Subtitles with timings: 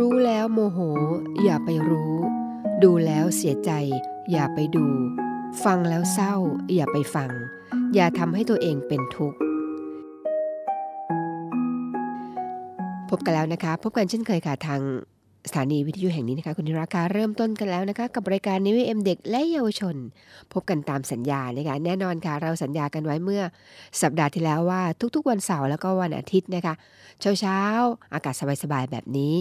[0.06, 0.78] ู้แล้วโมโห
[1.44, 2.12] อย่าไปรู้
[2.84, 3.70] ดูแล้วเสียใจ
[4.32, 4.86] อย่าไปดู
[5.64, 6.34] ฟังแล้วเศร้า
[6.74, 7.30] อย่าไปฟัง
[7.94, 9.38] อย่าทำให้ตัวเองเป็นทุกข์
[13.10, 14.80] พบกันแล้วนะคะ พบกันเช่นเคยค่ะทาง
[15.48, 19.96] สถานีวิทยุแห่งนี้นะคะคุณธีราคาเริ่มต้นกันแล้วนะคะ กับรายการนิวเอ็มเด็กและเยาวชน
[20.52, 23.42] พบกันตามสัญญานะคะแน่นอนค่ะ เราสัญญากันไว้เมื่อ
[24.02, 24.82] สัปดาห์ที่แล้วว่า
[25.14, 26.74] ทุกๆวันเสาร์แล้วก็วันอาทิตย์นะคะ
[27.20, 29.34] เช้าๆ อากาศสบายๆ แบบนี้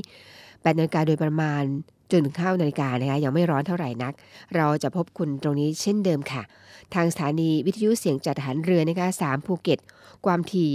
[0.64, 1.64] 8นาฬิกาโดยประมาณ
[2.12, 4.14] จนถึง9นาฬิกานะคะยังไม่ร้อนเท่าไหร่นัก
[4.56, 6.44] เราจะพบคุณตรงนี้เช่นเดิมค่ะ
[6.94, 9.80] ทางสถานีวิทยุเสียงจากทหารเรือนะคะ3ภูเก็ต
[10.26, 10.72] ความถี่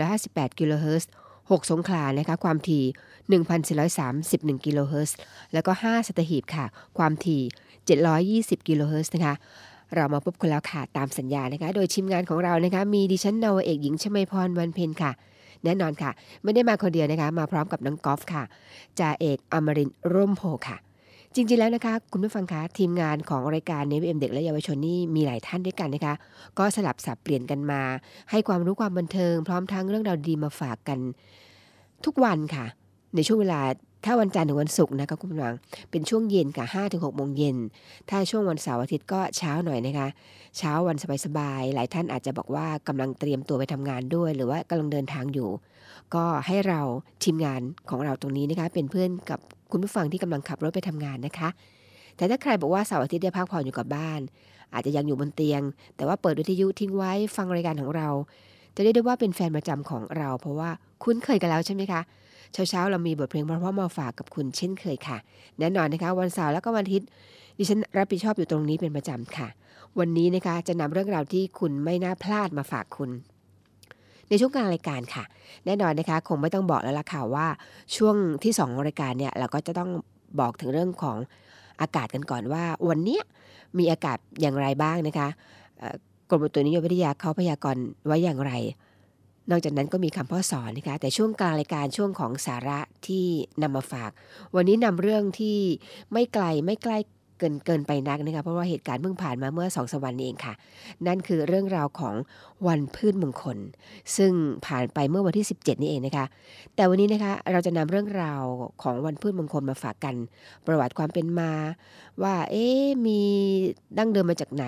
[0.00, 1.08] 1,458กิโลเฮิรตซ์
[1.40, 2.84] 6สงขลานะคะความถี่
[3.98, 5.16] 1,431กิโลเฮิรตซ์
[5.52, 6.66] แล้วก็ 5 สัตหีบค่ะ
[6.98, 7.42] ความถี่
[8.60, 9.34] 720กิโลเฮิรตซ์นะคะ
[9.94, 15.12] เรามาพบกันแล้วค่ะ ตามสัญญานะคะ โดยทีมงานของเรานะคะ มีดิฉันนาวเอกหญิงชมาพรวันเพ็ญค่ะ
[15.64, 16.10] แน่นอนค่ะ
[16.42, 18.42] ไม่ได้มาคนเดียวนะคะ มาพร้อมกับน้องกอล์ฟค่ะ
[18.98, 20.76] จ่าเอกอมรินร่มโพค่ะ
[21.34, 26.14] จริงๆแล้วนะคะ คุณผู้ฟังคะทีมงานของรายการเนวิเอ็มเด็กและเยาวชนนี่มีหลายท่านด้วยกันนะคะ
[26.58, 27.82] ก็สลับสับเปลี่ยนกันมา
[28.30, 30.98] ให้ความรู้ความบันเทิง พร้อมทั้งเรื่องราวดีมาฝากกัน
[32.04, 32.66] ทุกวันค่ะ
[33.14, 33.60] ในช่วงเวลา
[34.04, 35.54] ถ้าวันจันทร์ถึงวันศุกร์นะคะคุณผู้ฟัง
[35.90, 37.56] เป็นช่วงเย็นค่ะ5ถึง6โมงเย็น
[38.10, 40.08] ถ้าช่วงวันเสาร์อาทิตย์ก็เช้าหน่อยนะคะ
[40.58, 45.48] เช้าวันสบายๆหลายท่านอาจจะบอกว่ากำลังเตรียมตัวไปทำงานด้วย หรือว่ากำลังเดินทางอยู่
[46.14, 46.80] ก็ให้เรา
[47.24, 47.60] ทีมงาน
[47.90, 49.38] ของเราตรงนี้นะคะเป็นเพื่อนกับ
[49.70, 51.48] คุณผู้ฟังที่กำลังขับรถไปทำงานนะคะ
[52.16, 54.20] แต่ถ้าใครบอกว่าเสาร์อาทิตย์ได้พักผ่อนอยู่กับบ้าน
[54.74, 55.62] อาจจะยังอยู่บนเตียง
[55.96, 58.08] แต่ว่าเปิดวิทยุทิ้งไว้ฟังรายการของเรา
[58.74, 60.70] จะเรียกได้ว่าเป็นแฟนประจำของเรา เพราะว่า
[61.04, 62.00] คุ้นเคยกันแล้วใช่ไหมคะ
[62.52, 65.18] เช้าๆ เรามีบทเพลงเพราะๆมาฝากกับคุณเช่นเคยค่ะ
[65.58, 67.08] แน่นอนนะคะ วันเสาร์แล้วก็วันอาทิตย์
[67.58, 69.48] ดิฉันรับผิดชอบอยู่ตรงนี้เป็นประจำค่ะ
[69.98, 73.10] วันนี้นะคะจะนำเรื่องราวที่คุณไม่น่าพลาดมาฝากคุณ
[74.28, 75.24] ในช่วงกลางรายการค่ะ
[75.66, 77.46] แน่นอนนะคะคงไม่ต้องบอกแล้วล่ะค่ะว่า
[77.96, 79.90] ช่วงที่2ของรายการเนี่ยเราก็จะต้อง
[80.40, 81.16] บอกถึงเรื่องของ
[81.80, 83.18] อากาศกันก่อนว่า วันนี้
[83.78, 85.28] มีอากาศอย่างไรบ้างนะคะ
[86.30, 88.52] กรมอุตุนิยมวิทยาเขาพยากรณ์ไว้อย่างไร
[89.50, 93.26] นอกจากนั้นก็มีคำพ่อสอนนะคะแต่ช่วงกลางรายการช่วงของสาระที่
[93.62, 94.10] นำมาฝาก
[94.54, 95.58] วันนี้นำเรื่องที่
[96.12, 96.98] ไม่ไกลไม่ใกล้
[97.44, 100.54] กินเกินไปนักนะคะเพราะว่าเหตุการณ์เพิ่งผ่านมาเมื่อสองสวันนี้เองค่ะ
[101.06, 102.14] นั่นคือเรื่องราวของ
[102.66, 103.58] วันพืชมงคล
[104.16, 104.32] ซึ่ง
[104.66, 106.26] ผ่านไปเมื่อวันที่ 17 นี่เองนะคะ
[106.74, 108.42] แต่วันนี้นะคะเราจะนำเรื่องราว
[108.82, 110.14] ของวันพืชมงคลมาฝากกัน
[110.66, 111.52] ประวัติความเป็นมา
[112.22, 112.66] ว่าเอ๊
[113.06, 113.20] มี
[113.98, 114.64] ดั้งเดิมมาจากไหน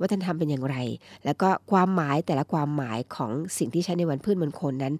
[0.00, 0.76] วัฒนธรรมเป็นอย่างไร
[1.24, 4.94] แล้วก็ความหมายแต่ละความหมายของสิ่งที่ใช้ในวันพืชมงคลนั้น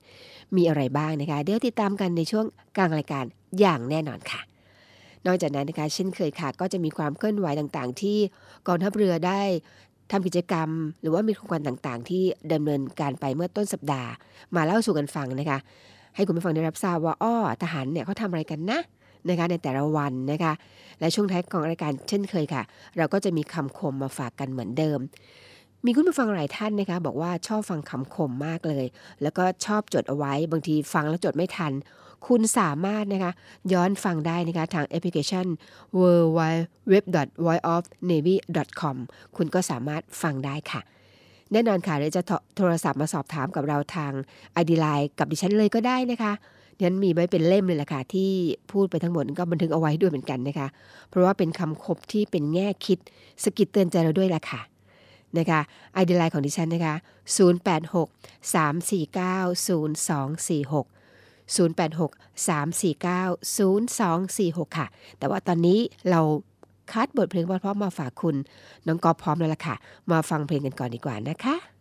[0.56, 2.44] มีอะไรบ้างนะคะเดี๋ยวติดตามกันในช่วง
[2.76, 3.24] กลางรายการ
[3.60, 4.40] อย่างแน่นอนค่ะ
[5.26, 8.18] นอกจากนั้นนะคะเช่นเคยค่ะ ก็จะมีความเคลื่อนไหวต่างๆ ที่
[8.66, 9.40] กองทัพเรือได้
[10.10, 10.68] ทำกิจกรรม
[11.00, 12.22] หรือว่ามีโครงการต่างๆ ที่
[12.52, 14.10] ดำเนินการไปเมื่อต้นสัปดาห์
[14.56, 15.58] มาเล่าสู่กันฟังนะคะ
[16.16, 18.80] ให้คุณผู้ฟังได้รับทราบว่าอ้อทหารเนี่ยเขาทำอะไรกันนะ
[19.28, 20.52] นะคะในแต่ละวันนะคะ
[21.00, 22.62] และช่วงท้ายของรายการเช่นเคยค่ะ
[22.96, 24.98] เราก็จะมีคำคมมาฝากกันเหมือนเดิม
[25.86, 28.86] มีคุณผู้ฟังหลายท่านนะคะ บอกว่าชอบฟังคำคมมากเลย
[29.22, 31.72] แล้วก็ชอบจดเอาไว้บางทีฟังแล้วจดไม่ทัน
[32.26, 33.32] คุณสามารถนะคะ
[33.72, 35.46] ย้อนฟังได้นะคะทางแอปพลิเคชัน
[35.98, 36.00] w
[36.38, 36.40] w
[36.92, 36.94] w
[37.46, 38.34] v o i o f n a v y
[38.80, 38.96] c o m
[39.36, 40.80] คุณก็สามารถฟังได้ค่ะ
[41.52, 42.22] แน่นอนค่ะเดี๋ยวจะ
[42.56, 44.12] โทรศัพท์มาสอบถามกับเราทาง
[44.52, 46.32] ไอดีไลน์กับดิฉันเลยก็ได้นะคะ
[46.82, 48.30] นั้นมีไว้เป็นเล่มเลยแหละค่ะที่
[48.72, 50.68] พูดไปทั้งหมดก็บันทึกเอาไว้ด้วยเหมือนกันนะคะ
[51.08, 52.98] เพราะว่าเป็นคำคมที่เป็นแง่คิด
[53.44, 54.60] สะกิดเตือนใจเราด้วยล่ะค่ะ
[55.38, 55.60] นะคะ
[55.94, 56.94] ไอเดียไลน์ของดิฉันนะคะ
[57.36, 58.08] 086
[58.54, 59.94] 349
[60.74, 60.99] 0246
[61.56, 62.10] 086
[62.48, 64.86] 349 0246 ค่ะ
[65.18, 65.78] แต่ว่าตอนนี้
[66.10, 66.20] เรา
[66.92, 68.36] คัดบทเพลงเพราะๆมาฝากคุณ
[68.86, 69.74] น้องกอพร้อมแล้วล่ะค่ะ
[70.12, 71.79] มาฟังเพลงกันก่อนดีกว่านะคะ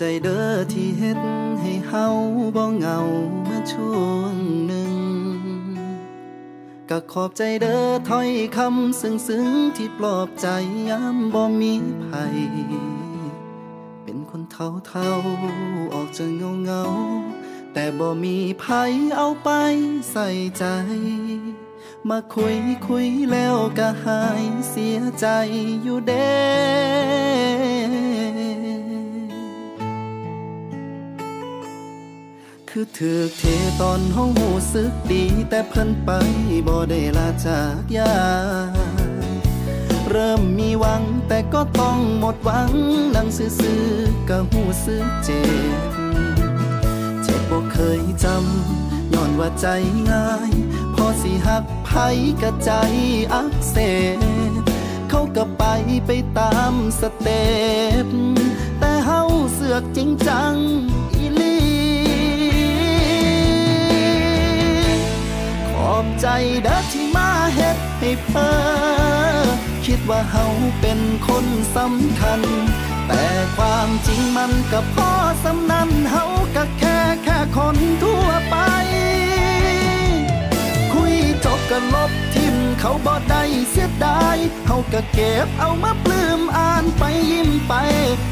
[0.00, 1.20] ใจเด้อที่เฮ็ด
[1.60, 2.06] ให้เฮา
[2.56, 2.98] บ่เหงา
[3.48, 4.34] มาช่วง
[4.66, 4.94] หนึ่ง
[6.90, 10.48] ก็ขอบใจเด้อถ้อยคำซึ้งๆที่ปลอบใจ
[10.90, 11.74] ยามบ่มี
[12.04, 12.38] ภัย
[14.04, 15.10] เป็นคนเท่าเท่า
[15.94, 16.82] ออกจะเงาเงา
[17.72, 19.50] แต่บ่มีภัยเอาไป
[20.10, 20.28] ใส่
[20.58, 20.64] ใจ
[22.08, 25.26] มาคุยคุยแล้วก็หายเสียใจ
[25.82, 27.47] อยู่เด้
[32.80, 33.42] คือถือเท
[33.80, 36.10] ตอนห้องหูสึกดี แต่เพิ่นไป
[36.66, 38.14] บ่ได้ลาจากยา
[40.10, 42.70] เริ่มมีหวังแต่ก็ต้องหมดหวัง
[43.14, 45.42] ดังซื่อๆก็หูสึกเจ็
[45.78, 45.80] บ
[47.22, 49.66] เจ็บบ่เคยจำย้อนว่าใจ
[50.10, 50.52] ง่าย
[50.94, 51.90] พอสิหักไผ
[52.42, 52.70] กะใจ
[53.34, 53.76] อักเส
[54.60, 54.62] บ
[55.10, 55.64] เขาก็ไป
[56.06, 57.48] ไปตามสเต็
[58.06, 58.08] ป
[58.78, 59.22] แต่เฮา
[59.54, 60.56] เสือกจริงจัง
[65.88, 66.28] อีลีขอบใจ
[66.64, 69.48] เด้อที่มาเฮ็ดให้เพ้อ
[69.86, 70.46] คิดว่าเฮา
[70.80, 71.46] เป็นคน
[71.76, 72.40] สำคัญ
[73.08, 73.24] แต่
[73.56, 75.10] ความจริงมันก็พอ
[75.44, 76.24] สำนันเฮา
[76.56, 78.56] ก็แค่แค่คนทั่วไป
[80.92, 81.14] คุย
[81.44, 87.74] จบก็ลบทิมเขาบ่ได้เสียดายเฮาก็เก็บเอามาปลื้มอ่านไปยิ้มไป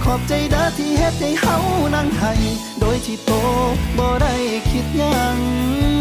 [0.04, 1.56] ขอบใจเด้อที่เฮ็ดให้เฮา
[1.94, 2.32] นั่งให้
[2.80, 3.30] โดยที่โต
[3.98, 4.34] บ่ได้
[4.70, 5.95] คิดยัง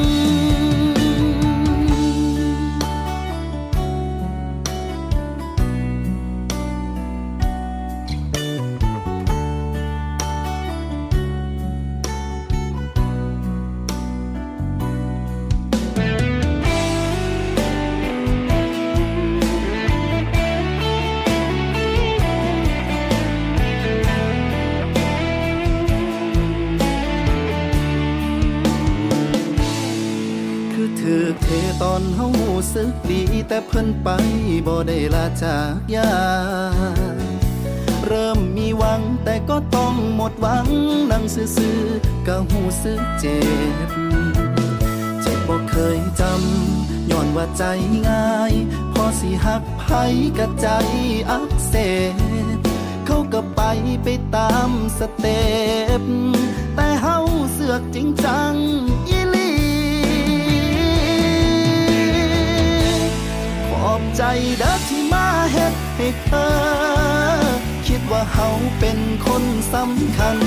[31.96, 34.10] อนเฮาหูสึกดีแต่เพิ่นไป
[34.68, 36.12] บ่ได้ลาจากยา
[38.06, 40.68] เริ่มมีหวังแต่ก็ต้องหมดหวัง
[41.12, 43.40] นั่งซื่อๆก็หูสึกเจ็
[43.88, 43.92] บ
[45.22, 47.64] เจ็บบ่เคยจำย้อนว่าใจ
[48.08, 48.54] ง่าย
[48.92, 49.84] พอสิหักไผ
[50.38, 50.68] กะใจ
[51.30, 51.74] อักเส
[52.14, 52.16] บ
[53.06, 53.62] เขาก็ไป
[54.04, 54.70] ไปตาม
[55.00, 55.46] สเต็
[56.02, 56.04] ป
[56.76, 57.18] แต่เฮา
[57.52, 58.54] เสือกจริงจัง
[63.86, 64.24] อีหลีขอบใจ
[64.60, 66.48] เด้อที่มาเฮ็ดให้เธอ
[67.88, 68.48] คิดว่าเฮา
[68.80, 69.44] เป็นคน
[69.74, 70.38] สำคัญ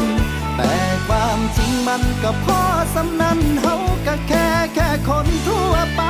[0.57, 0.75] แต่
[1.09, 2.61] ความจริงมันก็พอ
[2.95, 3.77] สำนันเฮา
[4.07, 6.03] ก็แค่แค่คนทั่วไป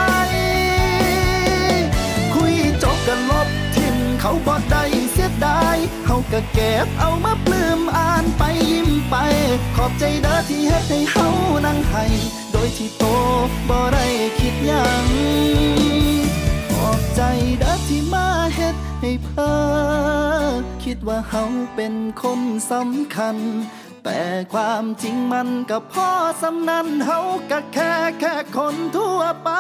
[2.35, 5.77] คุยจบกันลบทิมเขาบ่ได้เสียดาย
[6.07, 9.15] เฮาก็เก็บเอามาปลื้มอ่านไปยิ้มไป
[9.77, 11.29] ขอบใจเด้อที่เฮ็ดให้เฮา
[11.67, 12.05] นั่งให้
[12.53, 13.05] โดยที่โต
[13.69, 14.07] บ่ได้
[14.39, 15.07] คิดยัง
[16.79, 17.23] ขอบใจ
[17.61, 21.45] เด้อที่มาเฮ็ดให้เพ้อคิดว่าเฮา
[21.75, 22.41] เป็นคน
[22.71, 23.37] สำคัญ
[24.05, 24.21] แต่
[24.53, 26.11] ความจริงมันก็พอ
[26.43, 27.21] สำนันเฮา
[27.51, 29.51] ก็แค่แค่คนทั่วไป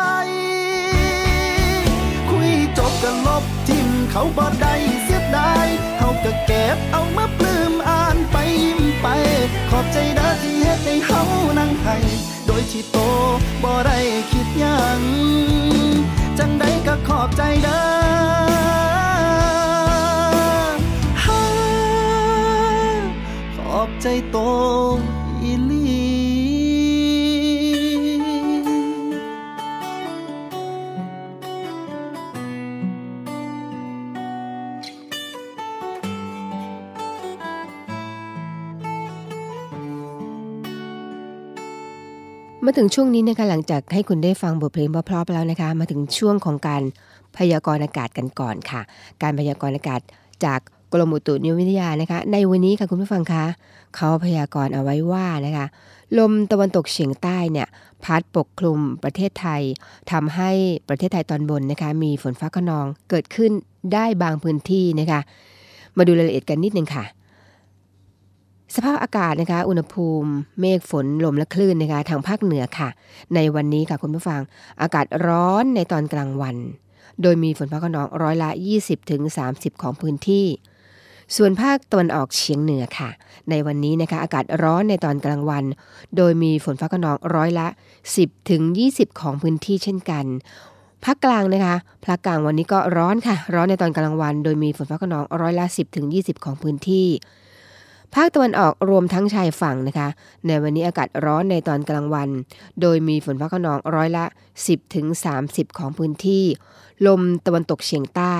[2.30, 4.74] คุยจบกันลบทิมเขาบ่ได้
[5.04, 5.66] เสียดาย
[5.98, 9.06] เฮาก็เก็บเอามาปลื้มอ่านไปยิ้มไป
[9.70, 11.22] ขอบใจเด้อที่เฮ็ดให้เฮา
[11.58, 11.96] นั่งให้
[12.46, 12.98] โดยที่โต
[13.62, 13.98] บ่ได้
[14.30, 15.00] คิดยัง
[16.86, 17.82] ก็ขอบใจเด้อ
[23.56, 24.38] ขอบใจโต
[42.70, 46.82] มาถึงช่วงนี้นะคะหลังจากให้คุณได้ฟังบทเพลงเพราะๆไปแล้วนะคะ มาถึงช่วงของการ
[47.36, 48.80] พยากรณ์อากาศกันก่อนค่ะ
[49.22, 50.00] การพยากรณ์อากาศ
[50.44, 50.60] จาก
[50.92, 53.44] กรมอุตุนิยมวิทยานะคะ ในวันนี้ค่ะคุณผู้ฟังคะ
[53.96, 55.66] เขาพยากรณ์เอาไว้ว่านะคะ
[56.18, 57.68] ลมตะวันตกเฉียงใต้เนี่ย
[58.04, 59.62] พัดปกคลุมประเทศไทย
[60.12, 60.50] ทำให้
[60.88, 63.52] ประเทศไทยตอนบนนะคะมีฝนฟ้าขนองเกิดขึ้น
[63.92, 65.20] ได้บางพื้นที่นะคะ
[65.96, 67.04] มาดูรายละเอียดกันนิดนึงค่ะ
[68.74, 72.88] สภาพอากาศนะคะ อุณหภูมิ เมฆฝนลมและคลื่นนะคะ ทางภาคเหนือค่ะ
[73.34, 74.40] ในวันนี้ค่ะคุณผู้ฟัง
[74.82, 76.56] อากาศร้อนในตอนกลางวัน
[77.22, 79.22] โดยมีฝนฟ้าขนองร้อยละ 20-30ถึง
[79.52, 80.46] 30ของพื้นที่
[81.36, 83.10] ส่วนภาคตะวันออกเฉียงเหนือค่ะ
[83.50, 85.64] ในวันนี้นะคะอากาศร้อนในตอนกลางวัน
[86.16, 87.66] โดยมีฝนฟ้าขนองร้อยละ
[88.08, 90.24] 10ถึง20 ของพื้นที่เช่นกัน
[91.04, 97.08] ภาคกลางนะคะภาคกลางวันนี้ก็ร้อนค่ะ ร้อนในตอนกลางวัน โดยมีฝนฟ้าขนองร้อยละ 10ถึง20 ของพื้นที่
[98.14, 100.08] ภาคตะวันออกรวมทั้งชายฝั่งนะคะ
[100.46, 102.28] ในวันนี้อากาศร้อนในตอนกลางวัน
[102.80, 104.24] โดยมีฝนฟ้าขนองร้อยละ
[104.58, 105.06] 10ถึง
[105.78, 106.44] ของพื้นที่
[107.06, 108.36] ลมตะวันตกเฉียงใต้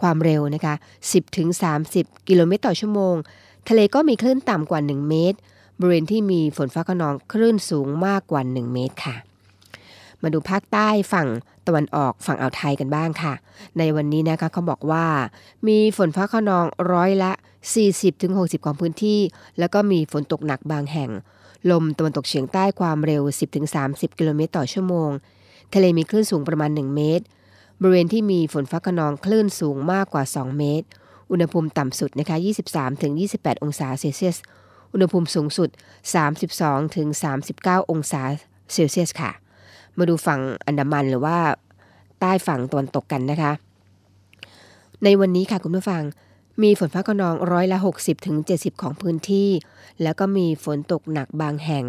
[0.00, 1.48] ความเร็วนะคะ10ถึง
[2.28, 3.14] กิโลเมตรต่อชั่วโมง
[3.68, 5.38] ทะเลก็มีคลื่นต่ำกว่า 1 เมตร
[5.78, 9.16] บริเวณที่มีฝนฟ้าขนองคลื่นสูงมากกว่า 1 เมตรค่ะ
[10.22, 11.28] มาดูภาคใต้ฝั่ง
[11.68, 13.34] ตะวันออกฝั่งอ่าวไทยกันบ้างค่ะ
[13.78, 15.06] ในวันนี้นะคะเขาบอกว่า
[15.68, 17.32] มีฝนฟ้าขนองร้อยละ
[17.98, 19.20] 40-60 ของพื้นที่
[19.58, 21.10] แล้วก็มีฝนตกหนักบางแห่ง
[21.70, 23.22] ลมตะวันตกเฉียงใต้ความเร็ว
[23.70, 25.10] 10-30 กิโลเมตรต่อชั่วโมง
[25.74, 27.24] ทะเลมีคลื่นสูงประมาณ 1 เมตร
[27.80, 30.86] บริเวณที่มีฝนฟ้าขนองคลื่นสูงมากกว่า 2 เมตร
[31.30, 32.36] อุณหภูมิต่ำสุดนะคะ
[33.00, 34.36] 23-28 องศาเซลเซียส
[34.92, 35.68] อุณหภูมิสูงสุด
[37.00, 38.22] 32-39 องศา
[38.72, 39.32] เซลเซียสค่ะ
[39.98, 41.38] มาดูฝั่งอันดามันหรือว่า
[42.20, 43.52] ใต้ฝั่งตะวันตกกันนะคะ
[45.04, 46.02] ในวันนี้ค่ะคุณผู้ฟัง
[46.62, 47.78] มีฝนฟ้าขนองร้อยละ
[48.30, 49.50] 60-70ของพื้นที่
[50.02, 51.84] แล้วก็มีฝนตกหนักบางแห่ง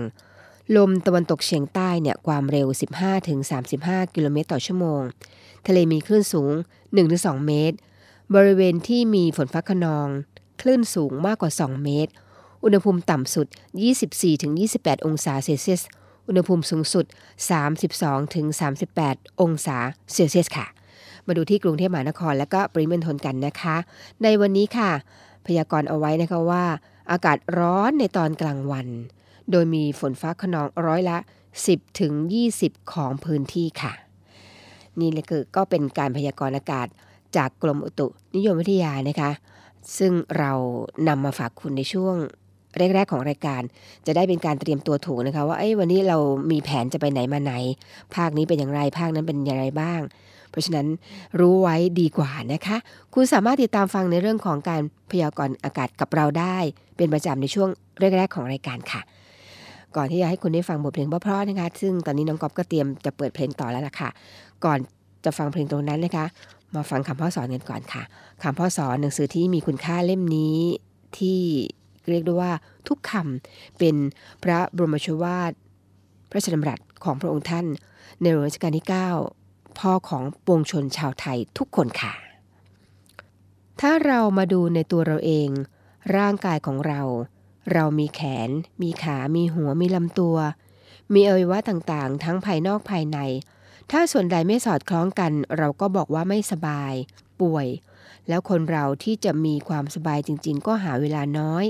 [0.75, 2.67] ลมตะวันตกเฉียงใต้เนี่ยความเร็ว
[3.41, 5.01] 15-35กิโลเมตรต่อชั่วโมง
[5.67, 6.51] ทะเลมีคลื่นสูง
[6.99, 7.77] 1-2 เมตร
[8.35, 10.07] บริเวณที่มีฝนฟ้าขนอง
[10.61, 12.11] คลื่นสูงมากกว่า 2 เมตร
[12.63, 13.47] อุณหภูมิต่ำสุด
[14.27, 15.81] 24-28 องศาเซลเซียส
[16.29, 17.05] อุณหภูมิสูงสุด
[18.23, 19.77] 32-38 องศา
[20.13, 20.65] เซลเซียสค่ะ
[21.27, 23.75] มาดูที่กรุงเทพมหานครและก็ปริมณฑลกันนะคะ
[24.23, 24.91] ในวันนี้ค่ะ
[25.45, 26.65] พยากรณ์เอาไว้นะคะว่า
[27.11, 28.87] อากาศร้อนในตอนกลางวัน
[29.51, 31.17] โดยมีฝนฟ้าขนองร้อยละ
[31.59, 32.13] 10ถึง
[32.53, 33.93] 20 ของพื้นที่ค่ะ
[34.99, 36.87] นี่เลยคือก็เป็นการพยากรณ์อากาศ
[37.37, 39.31] จากกรมอุตุนิยมวิทยานะคะ
[39.97, 40.51] ซึ่งเรา
[41.07, 42.15] นำมาฝากคุณในช่วง
[42.77, 43.61] แรกๆของรายการ
[44.05, 46.17] จะได้เป็นการเตรียมตัวถูกนะคะว่าเอ้วันนี้เรา
[46.51, 47.53] มีแผนจะไปไหนมาไหน
[48.15, 50.01] ภาคนี้เป็นอย่างไรภาคนั้นเป็นอย่างไรบ้าง
[50.49, 50.87] เพราะฉะนั้น
[51.39, 52.77] รู้ไว้ดีกว่านะคะ
[53.13, 56.57] คุณสามารถติดตามฟังในเรื่องของการพยากรณ์อากาศกับเราได้
[56.97, 59.01] เป็นประจำในช่วงแรกๆของรายการค่ะ
[59.95, 64.09] ก่อนที่จะให้คุณได้ฟังบทเพลงเพราะๆนะคะ ซึ่งตอนนี้น้องก๊อฟก็เตรียมจะเปิดเพลงต่อแล้วล่ะค่ะ
[64.65, 64.79] ก่อน
[65.25, 66.25] จะฟังเพลงตรงนั้นนะคะ
[66.75, 68.03] มาฟังคำพ่อสอนกันก่อนค่ะ
[68.43, 70.57] คำพ่อสอนหนังสือที่มีคุณค่าเล่มนี้
[71.17, 71.39] ที่
[72.11, 72.53] เรียกได้ว่า
[72.87, 73.95] ทุกคำเป็น
[74.43, 75.51] พระบรมชวาท
[76.29, 77.65] พระราชดำรัสของพระองค์ท่าน
[78.19, 78.87] ในหลวงรัชกาลที่
[79.31, 82.13] 9 พ่อของปวงชนชาวไทยทุกคนค่ะ
[83.81, 85.49] ถ้าเรามาดูในตัวเราเอง
[86.17, 87.01] ร่างกายของเรา
[87.73, 88.49] เรามีแขน
[88.81, 90.37] มีขา มีหัว มีลำตัว
[91.13, 93.19] มีอวัยวะต่างๆ ทั้งภายนอกภายใน
[93.91, 96.93] ถ้าส่วนใดไม่สอดคล้องกัน เราก็บอกว่าไม่สบาย
[97.41, 97.67] ป่วย
[98.27, 101.65] แล้วคนเราที่จะมีความสบายจริง ๆ ก็หาเวลาน้อย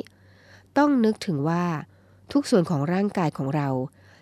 [0.79, 1.65] ต้องนึกถึงว่า
[2.33, 3.69] ทุกส่วนของร่างกายของเรา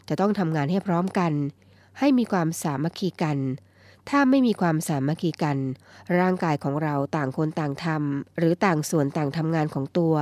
[0.09, 1.33] จะต้องทำงานให้พร้อมกัน
[1.99, 3.37] ให้มีความสามัคคีกัน
[4.09, 5.57] ถ้าไม่มีความสามัคคีกัน
[6.19, 10.15] ร่างกายของเราต่างคนต่างทำหรือต่างส่วนต่างทำงานของตัว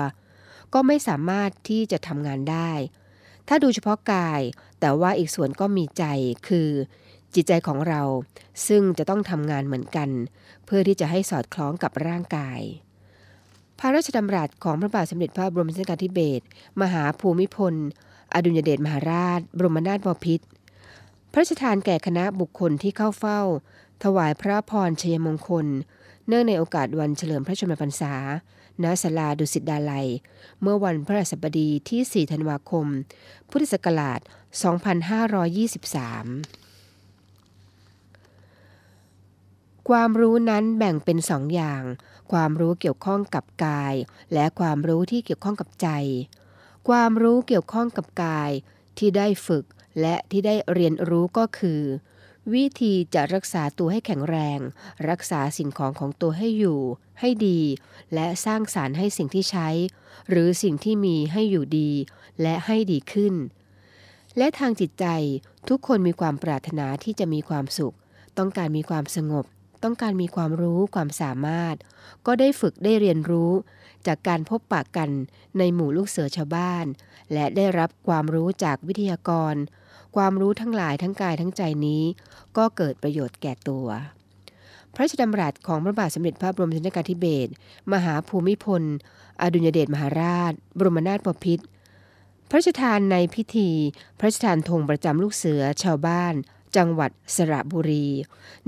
[0.74, 2.72] ก็ไม่สามารถที่จะทำงานได้
[3.48, 4.42] ถ้าดูเฉพาะกาย
[4.80, 6.04] แต่ว่าอีกส่วนก็มีใจ
[6.48, 6.70] คือ
[7.36, 8.01] จิตใจของเรา
[8.68, 10.10] ซึ่งจะต้องทำงานเหมือนกัน
[10.65, 12.62] เพื่อที่จะให้สอดคล้องกับร่างกาย
[13.79, 16.46] พระราชดำรัสของพระบาทสมเด็จพระบรมชนกาธิเบศร
[16.82, 17.74] มหาภูมิพล
[18.34, 20.46] อดุลยเดชมหาราช บรมนาถบพิตร
[21.32, 23.39] พระราชทานแก่คณะบุคคลที่เข้าเฝ้า
[24.03, 25.65] ถวายพระพรชัยมงคล
[26.27, 28.13] เนื่องในโอกาสวันเฉลิมพระชนมพรรษา
[28.84, 30.08] ณ ศาลาดุสิตดาลัย
[30.62, 32.88] เมื่อวันพระราชบดีที่ 4 ธันวาคม
[33.50, 34.27] พุทธศักราช 2523
[39.89, 41.84] ความรู้นั้นแบ่งเป็นสองอย่าง
[42.32, 43.96] ความรู้เกี่ยวข้องกับกาย
[44.34, 45.89] และความรู้ที่เกี่ยวข้องกับใจ
[46.89, 48.51] ความรู้เกี่ยวข้องกับกาย
[48.98, 49.65] ที่ได้ฝึก
[50.01, 51.82] และที่ได้เรียนรู้ก็คือ
[52.53, 54.60] วิธีจะรักษาตัวให้แข็งแรง
[55.10, 56.82] รักษาสิ่งของของตัวให้อยู่
[57.20, 57.62] ให้ดี
[58.13, 59.70] และสร้างสารรค์ให้สิ่งที่ใช้
[60.29, 61.91] หรือสิ่งที่มีให้อยู่ดี
[62.41, 63.34] และให้ดีขึ้น
[64.38, 65.05] และทางจิตใจ
[65.70, 67.96] ทุกคนมีความปรารถนาที่จะมีความสุข
[68.38, 69.46] ต้องการมีความสงบ
[69.86, 71.75] ต้องการมีความรู้ความสามารถ
[72.25, 73.51] ก็ได้ฝึกได้เรียนรู้
[74.08, 75.10] จากการพบปะกัน
[75.58, 76.86] ในหมู่ลูกเสือชาวบ้าน
[77.34, 79.56] และได้รับความรู้จากวิทยากร
[80.15, 82.04] ความรู้ทั้งหลายทั้งกายทั้งใจนี้
[82.58, 83.88] ก็เกิดประโยชน์แก่ตัว
[84.94, 87.51] พระราชดำรัสของพระบาทสมเด็จพระบรมชนกาธิเบศร
[87.94, 88.84] มหาภูมิพล
[89.42, 91.65] อดุลยเดชมหาราช บรมนาถบพิตร
[92.50, 93.70] พระราชทานในพิธี
[94.20, 96.34] พระราชทานธงประจำลูกเสือชาวบ้าน
[96.77, 98.08] จังหวัดสระบุรี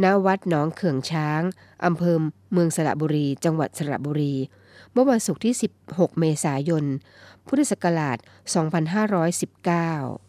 [0.03, 1.41] ณ วัดหนองเขื่องช้าง
[1.85, 2.17] อำเภอ
[2.51, 4.35] เมืองสระบุรี จังหวัดสระบุรี
[4.91, 5.53] เมื่อวันศุกร์ที่
[5.85, 6.85] 16 เมษายน
[7.47, 8.17] พุทธศักราช
[9.37, 10.26] 2519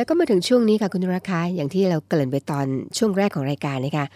[0.00, 2.66] แล้วก็มาถึงช่วงนี้ค่ะคุณราคาอย่างที่เราเกริ่นไปตอน
[2.98, 4.06] ช่วงแรกของรายการนะคะ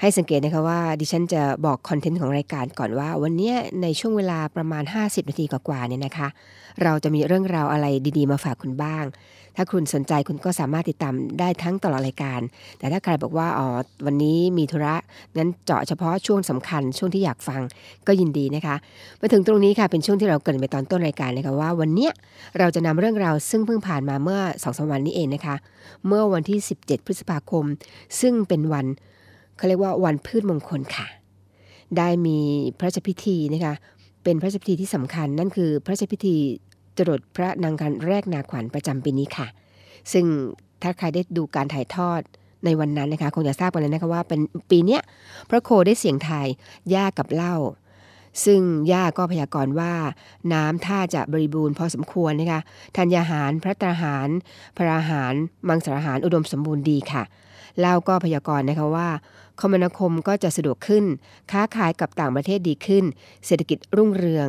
[0.00, 6.28] ให้สังเกตนะคะว่าดิฉันจะบอกคอนเทนต์ของรายการก่อนว่า วันนี้ในช่วงเวลาประมาณ 50 นาทีกว่าๆเนี่ยนะคะ
[6.82, 7.86] เราจะมีเรื่องราวอะไร
[8.18, 9.04] ดีๆ มาฝากคุณบ้าง
[9.56, 12.40] ถ้าคุณสนใจคุณก็สามารถติดตามได้ทั้งตลอดรายการ
[12.78, 13.66] แต่ถ้าใครบอกว่าอ๋อ
[14.06, 14.94] วันนี้มีธุระ
[15.36, 17.60] งั้นเจาะเฉพาะช่วงสำคัญช่วงที่อยากฟัง
[18.06, 18.76] ก็ยินดีนะคะ
[19.20, 22.08] มาถึงตรงนี้ค่ะเป็นช่วงที่เราเกินไปตอนต้นรายการนะคะว่า วันนี้
[22.58, 25.56] เราจะนำเรื่องราวซึ่งเพิ่งผ่านมาเมื่อสองสวันนี้เองนะคะ
[26.06, 27.64] เมื่อวันที่ 17 พฤษภาคม
[28.20, 28.86] ซึ่งเป็นวัน
[29.58, 31.06] เขาเรียกว่าวันพืชมงคลค่ะ
[31.96, 32.38] ได้มี
[32.78, 33.74] พระราชพิธีนะคะ
[34.24, 36.36] เป็นพระราชพิธีที่สำคัญนั่นคือพระราชพิธี
[36.98, 39.46] จรดพระนางคันแรกนาขวัญประจำปีนี้ค่ะ
[40.12, 40.26] ซึ่ง
[40.82, 42.20] ถ้าใครได้ดูการถ่ายทอด
[42.64, 44.40] ในวันนั้นนะคะ คงจะทราบกันเลยนะคะว่าเป็น
[44.70, 45.02] ปีเนี้ย
[45.50, 46.46] พระโคได้เสียงทาย
[46.94, 47.56] ย่ากับเหล้า
[48.44, 48.60] ซึ่ง
[48.92, 49.92] ย่าก็พยากรณ์ว่า
[50.52, 52.60] น้ำท่าจะบริบูรณ์พอสมควรนะคะ
[52.96, 54.28] ธัญญาหาร พระตราหาร
[54.76, 55.32] พระอาหาร
[55.68, 57.22] มังสารหาร อุดมสมบูรณ์ดีค่ะ
[57.80, 59.08] เล่าก็พยากรณ์นะคะว่า
[59.60, 61.04] คมนาคมก็จะสะดวกขึ้น
[61.50, 63.04] ค้าขายกับต่างประเทศดีขึ้น
[63.46, 64.48] เศรษฐกิจรุ่งเรือง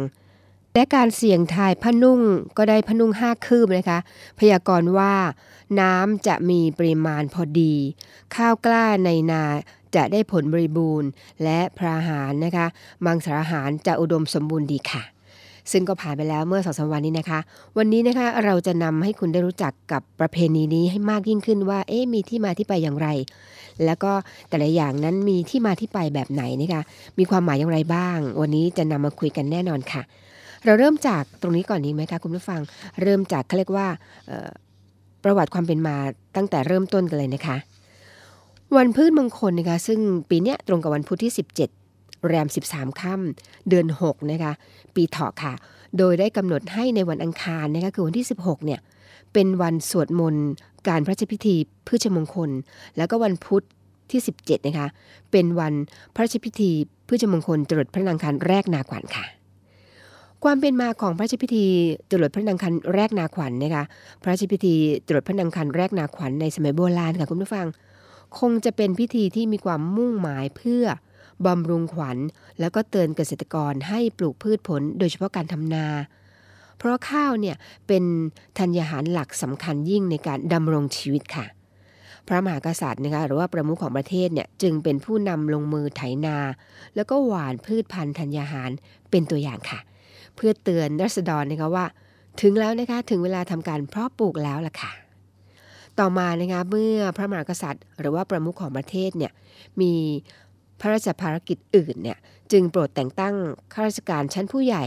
[0.74, 2.22] และการเสี่ยงทายผนุ่ง
[2.58, 4.00] ก็ได้ผนุ่งห้าคืบนะคะ
[4.40, 5.14] พยากรณ์ว่า
[5.80, 7.74] น้ำจะมีปริมาณพอดี
[8.36, 9.44] ข้าวกล้าในนา
[9.96, 11.10] จะได้ผลบริบูรณ์
[11.44, 12.66] และพระอาหารนะคะ
[13.06, 15.04] มังสารหารจะอุดมสมบูรณ์ดีค่ะ
[15.72, 17.40] ซึ่งก็ผ่านไปแล้วเมื่อสองสามวันนี้นะคะ
[17.78, 23.08] วันนี้นะคะเราจะนำให้คุณได้รู้จักกับประเพณีนี้ให้มากยิ่งขึ้นว่า เอ๊ะมีที่มาที่ไปอย่างไร
[23.86, 24.12] แล้วก็
[24.50, 26.82] แต่ละอย่างนั้นมีที่มาที่ไปแบบไหนนะคะ
[27.18, 30.02] มีความหมายอย่างไรบ้าง วันนี้จะนำมาคุยกันแน่นอนค่ะ
[30.66, 32.62] เราเริ่มจากตรงนี้ก่อนดีไหมคะคุณผู้ฟัง
[33.02, 33.88] เริ่มจากเขาเรียกว่า
[35.24, 35.96] ประวัติความเป็นมา
[36.36, 37.58] ตั้งแต่เริ่มต้นกันเลยนะคะ
[38.78, 41.34] วันพืชมงคลนะคะซึ่งปีนี้ตรงกับวันพุธที่
[41.80, 44.52] 17 แรม 13 ค่ำเดือน 6 นะคะ
[44.96, 45.54] ปีเถาะค่ะ
[45.98, 48.80] โดยได้กำหนดให้ในวันอังคารนะคะคือวันที่ 16 เนี่ย
[49.34, 50.48] เป็นวันสวดมนต์
[50.88, 51.56] การพระราชพิธี
[51.88, 52.50] พืชมงคล
[52.98, 53.64] แล้วก็วันพุธ
[54.12, 54.88] ที่ 17 นะคะ
[55.32, 55.74] เป็นวัน
[56.14, 56.72] พระราชพิธี
[57.08, 59.26] พืชมงคลจรดพระนางคันแรกนาขวัญค่ะ
[60.44, 61.66] ความเป็นมาของพระราชพิธี
[62.12, 63.84] จรดพระนางคันแรกนาขวัญนะคะ
[64.22, 64.74] พระราชพิธี
[65.08, 67.68] จรดพระนางคันแรกนาขวัญในสมัยโบราณค่ะคุณผู้ฟัง
[68.40, 70.84] คงจะเป็นพิธีที่มีความมุ่งหมายเพื่อ
[71.46, 72.18] บำรุงขวัญ
[72.60, 75.86] แล้วก็เตือนเกษตรกรให้ปลูกพืชผล โดยเฉพาะการทำนา
[76.80, 77.56] เพราะข้าวเนี่ย
[77.88, 78.04] เป็น
[78.60, 81.46] ธัญญาหารหลักสำคัญยิ่งในการดำรงชีวิตค่ะ
[82.28, 86.38] พระมหากษัตริย์นะคะหรือว่าประมุขของประเทศเนี่ยจึงเป็นผู้นำลงมือไถนา
[86.96, 88.70] แล้วก็หว่านพืชพันธุ์ธัญญาหาร
[89.12, 89.80] เป็นตัวอย่างค่ะ
[90.36, 91.86] เพื่อเตือนรัษฎรนะคะว่า
[92.42, 94.92] ถึงแล้วนะคะถึงเวลาทำการเพาะปลูกแล้วล่ะค่ะ
[96.00, 99.32] ต่อมานะคะเมื่อพระมหากษัตริย์ หรือว่าประมุขของประเทศเนี่ย
[99.82, 99.94] มี
[100.80, 102.18] พระราชภารกิจอื่นเนี่ย
[102.52, 103.36] จึงโปรดแต่งตั้ง
[103.74, 104.86] ข้าราชการชั้นผู้ใหญ่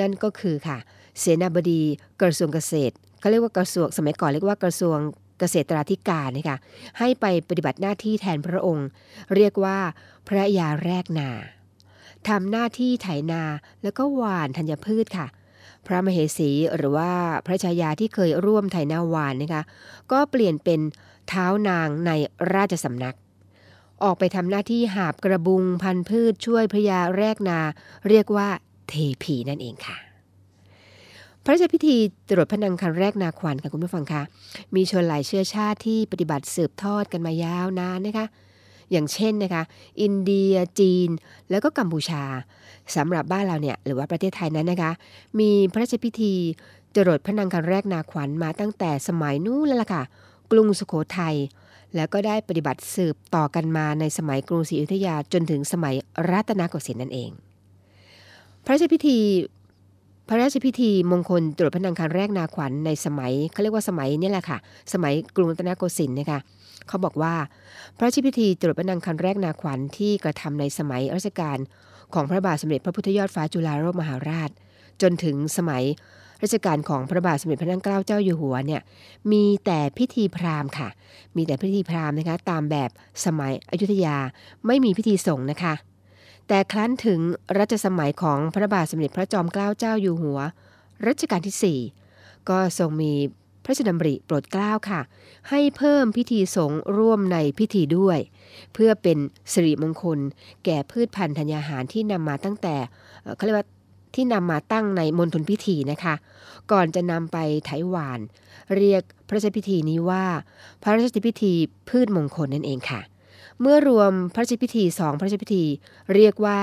[0.00, 0.78] นั่นก็คือค่ะ
[1.18, 1.82] เสนาบดี
[2.22, 4.98] กระทรวงเกษตรเขาเรียกว่ากระทรวงสมัยก่อนเรียกว่ากระทรวง
[5.38, 6.58] เกษตราธิการนะคะ
[6.98, 8.88] ให้ไปปฏิบัติหน้าที่แทนพระองค์
[9.34, 9.78] เรียกว่า
[10.28, 11.30] พระยาแรกนา
[12.28, 13.42] ทำหน้าที่ไถนา
[13.82, 15.26] แล้วก็หว่านธัญพืชค่ะ
[15.86, 17.12] พระมเหสีหรือว่า
[17.46, 19.62] พระชายาที่เคยร่วมไถนาหวานนะคะ
[20.12, 20.80] ก็เปลี่ยนเป็น
[21.28, 22.10] เท้านางใน
[22.54, 23.16] ราชสำนัก
[24.02, 27.60] ออกไปทำหน้าที่หาบกระบุงพันธุ์พืชช่วยพระยาแรกนา
[28.08, 28.48] เรียกว่า
[28.88, 30.11] เทพีนั่นเองค่ะ
[31.44, 31.96] พระราชพิธี
[32.28, 34.22] ตรวจพระนังคันแรกนาขวัญค่ะคุณผู้ฟังคะ
[34.74, 38.26] มีชนหลายเชื้อชาติที่ปฏิบัติสืบทอดกันมายาวนานนะคะ
[38.90, 39.62] อย่างเช่นนะคะ
[40.02, 41.08] อินเดียจีน
[41.50, 42.22] แล้วก็กัมพูชา
[42.96, 44.92] สำหรับบ้านเราเนี่ยหรือว่าประเทศไทยนั้นนะคะ
[45.40, 46.34] มีพระราชพิธี
[46.94, 50.02] จรดพระนังคันแรกนาขวัญมาตั้งแต่สมัยนู้นแล้วล่ะค่ะ
[50.52, 51.36] กรุงสุโขทัย
[51.96, 55.94] แล้วก็ได้ปฏิบัติสืบต่อกันมาในสมัยกรุงศรีอยุธยาจนถึงสมัย
[56.30, 57.30] รัตนโกสินทร์นั่นเอง
[58.64, 59.18] พระราชพิธี
[60.28, 64.58] พระราชพิธีมงคลตรวจพระนังคันแรกนาขวัญในสมัยเขาเรียกว่าสมัยนี่แหละค่ะ
[64.92, 66.38] สมัยกรุงรัตนโกสินทร์นะคะ
[66.88, 67.34] เขาบอกว่า
[67.96, 71.58] พระราชพิธีตรวจพระนังคันแรกนาขวัญที่กระทำในสมัยรัชกาล
[72.14, 74.50] ของพระบาทสมเด็จพระพุทธยอดฟ้าจุฬาโลกมหาราช
[75.02, 75.84] จนถึงสมัย
[76.42, 78.82] รัชกาลของพระบาทสมเด็จพระนั่งเกล้าเจ้าอยู่หัวเนี่ย
[79.32, 80.88] มีแต่พิธีพราหมณ์ค่ะ
[81.36, 82.90] มีแต่พิธีพราหมณ์นะคะ ตามแบบ
[83.24, 84.16] สมัยอยุธยา
[84.66, 85.74] ไม่มีพิธีสงฆ์นะคะ
[86.48, 87.20] แต่ครั้นถึง
[87.58, 90.38] รัชสมัยของพระบาทสมเด็จพระจอมเกล้าเจ้าอยู่หัว
[91.06, 91.78] รัชกาลที่
[92.08, 93.12] 4 ก็ทรงมี
[93.64, 95.00] พระราชดำริโปรดเกล้าค่ะ
[95.50, 98.18] ให้เพิ่มพิธีสงฆ์ร่วมในพิธีด้วย
[98.74, 99.18] เพื่อเป็น
[99.52, 100.18] สิริมงคล
[100.64, 102.74] แก่พืชพันธุ์ธัญญาหารที่นำมาตั้งแต่
[103.22, 103.68] เอ่อเขาเรียกว่า
[104.14, 106.14] ที่นำมาตั้งในมณฑลพิธีนะคะ
[106.72, 108.20] ก่อนจะนำไปไถหวาน
[108.76, 110.24] เรียกพระราชพิธีนี้ว่า
[110.82, 111.52] พระราชพิธี
[111.88, 113.00] พืชมงคลนั่นเองค่ะ
[113.62, 115.64] เมื่อรวมพระราชพิธีสองพระราชพิธี
[116.14, 116.60] เรียกว่า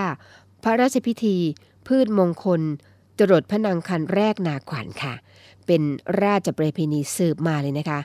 [0.63, 1.35] พระราชพิธี
[1.87, 2.61] พืชมงคล
[3.19, 5.13] จรดพระนางคันแรกนาขวัญค่ะ
[5.65, 5.81] เป็น
[6.23, 7.99] ราชประเพณีสืบมาเลยนะคะ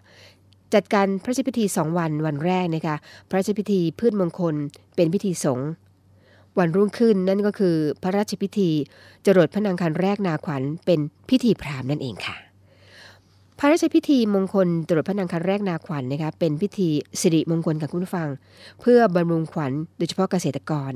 [0.74, 2.96] จัดการพระราชพิธีสองวันวันแรกนะคะ
[3.28, 4.54] พระราชพิธีพืชมงคล
[4.96, 5.68] เป็นพิธีสงฆ์
[6.58, 8.70] วันรุ่งขึ้นนั่นก็คือพระราชพิธี
[9.26, 12.43] จรดพระนางคันแรกนาขวัญเป็นพิธีพราหมณ์นั่นเองค่ะ
[13.58, 16.88] พระราชพิธีมงคลตรวจพระนางคันแรกนาขวัญนะคะเป็นพิธี
[17.20, 18.28] สิริมงคลกับคุณฟัง
[18.80, 20.92] เพื่อบำรุงขวัญโดยเฉพาะเกษตรกร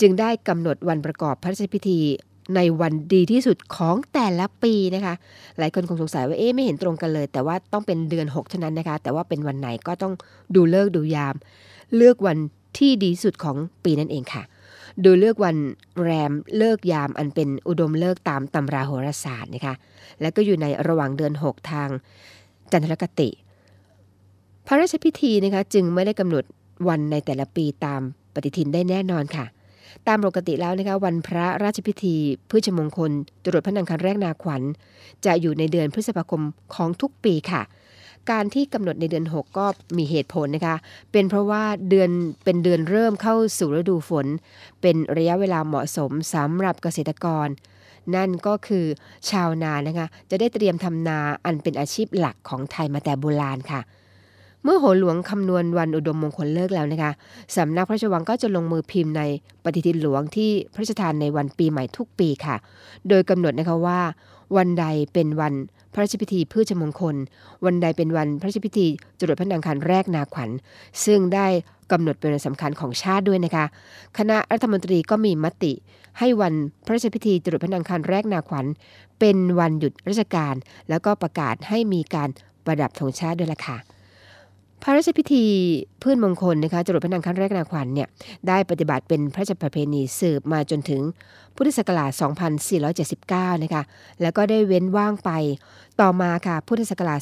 [0.00, 1.98] จึงได้กำหนดวันประกอบพระราชพิธี
[2.56, 5.14] ในวันดีที่สุดของแต่ละปีนะคะ
[5.58, 10.12] หลายคนคงสงสัยว่าเอ๊ะไม่เห็นตรงกันเลย แต่ว่าต้องเป็นเดือน 6 เท่านั้นนะคะ แต่ว่าเป็นวันไหนก็ต้อง
[10.54, 11.34] ดูเลิกดูยาม
[11.96, 12.38] เลือกวัน
[12.78, 14.42] ที่ดีสุดของปีนั่นเองค่ะ
[15.02, 15.56] โดยเลือกวัน
[16.02, 19.74] แรมเลิกยามอันเป็นอุดมเลิกตามตำราโหราศาสตร์นะคะ
[20.20, 21.88] และก็อยู่ในระหว่างเดือน 6 ทาง
[22.72, 23.28] จันทรคติ
[24.66, 26.44] พระราชพิธีนะคะจึงไม่ได้กำหนด
[26.88, 28.00] วันในแต่ละปีตาม
[28.34, 29.46] ปฏิทินได้แน่นอนค่ะ
[30.08, 32.16] ตามปกติแล้วนะคะวันพระราชพิธี
[32.50, 33.10] พืชมงคล
[33.44, 34.62] ตรวจพระนางคันแรกนาขวัญ
[35.24, 36.42] จะอยู่ในเดือนพฤษภาคม
[36.74, 37.62] ของทุกปีค่ะ
[38.30, 39.66] การที่กำหนดในเดือน 6 ก็
[39.98, 40.76] มีเหตุผลนะคะ
[41.12, 42.10] เป็นเพราะว่าเดือน
[42.44, 44.26] เป็นเดือนเริ่มเข้าสู่ฤดูฝน
[44.80, 47.48] เป็นระยะเวลาเหมาะสมสำหรับเกษตรกร
[48.14, 48.84] นั่นก็คือ
[49.30, 53.80] ชาวนานะคะจะได้เตรียมทำนาอันเป็นอาชีพหลักของไทยมาแต่โบราณค่ะ
[54.64, 57.12] เมื่อโหหลวงคำนวณวันอุดมมงคลเลิกแล้วนะคะ
[57.56, 59.22] สำนักพระราชวังก็จะลงมือพิมพ์ใน
[59.64, 62.56] ปฏิทินหลวงที่พระราชทานในวันปีใหม่ทุกปีค่ะ
[63.08, 64.00] โดยกำหนดนะคะว่า
[64.56, 65.54] วันใดเป็นวัน
[65.92, 67.16] พระราชพิธีพืชมงคล
[67.64, 68.86] วันใดเป็นวันพระราชพิธี
[69.18, 70.50] จรดพระนางคันแรกนาขวัญ
[71.04, 71.46] ซึ่งได้
[71.92, 73.64] กำหนดเป็นวันสำคัญของชาติด้วยนะคะ
[74.18, 75.72] คณะรัฐมนตรีก็มีมติ
[76.18, 78.66] ให้วันพระราชพิธีจรดพระนางคันแรกนาขวัญ
[79.20, 80.54] เป็นวันหยุดราชการ
[80.88, 82.28] แล้วก็ประกาศให้มีการ
[82.64, 83.76] ประดับธงชาติด้วยล่ะค่ะ
[84.82, 85.44] พระราชพิธี
[86.02, 88.08] พืชมงคลนะคะจรดพระนางคันแรกนาขวัญเนี่ย
[88.48, 91.02] ได้ปฏิบัติเป็นพระราชประเพณีสืบมาจนถึง
[91.56, 92.10] พุทธศักราช
[93.06, 93.82] 2479 นะคะ
[94.22, 95.30] แล้วก็ได้เว้นว่างไป
[96.00, 97.20] ต่อมาค่ะพุทธศักราช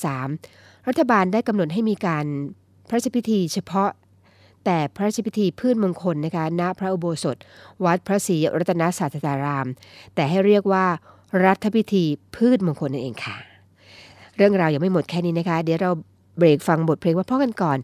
[0.00, 2.24] 2483 รัฐบาลได้กำหนดให้มีการ
[2.88, 3.90] พระราชพิธีเฉพาะ
[4.64, 7.36] แต่พระราชพิธีพืชมงคลนะคะณพระอุโบสถ
[7.84, 9.66] วัดพระศรีรัตนศาสดาราม
[10.14, 10.84] แต่ให้เรียกว่า
[11.44, 12.04] รัฐพิธี
[12.36, 13.36] พืชมงคลนั่นเองค่ะ
[14.36, 15.90] เรื่องราวยังไม่หมดแค่นี้นะคะ เดี๋ยวเรา
[16.38, 17.78] เบรกฟังบทเพลงว่าพ่อกันก่อน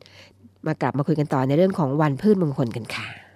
[0.67, 3.28] มากลับมาคุยกันต่อในเรื่องของวันพืชมงคลกันค่ะ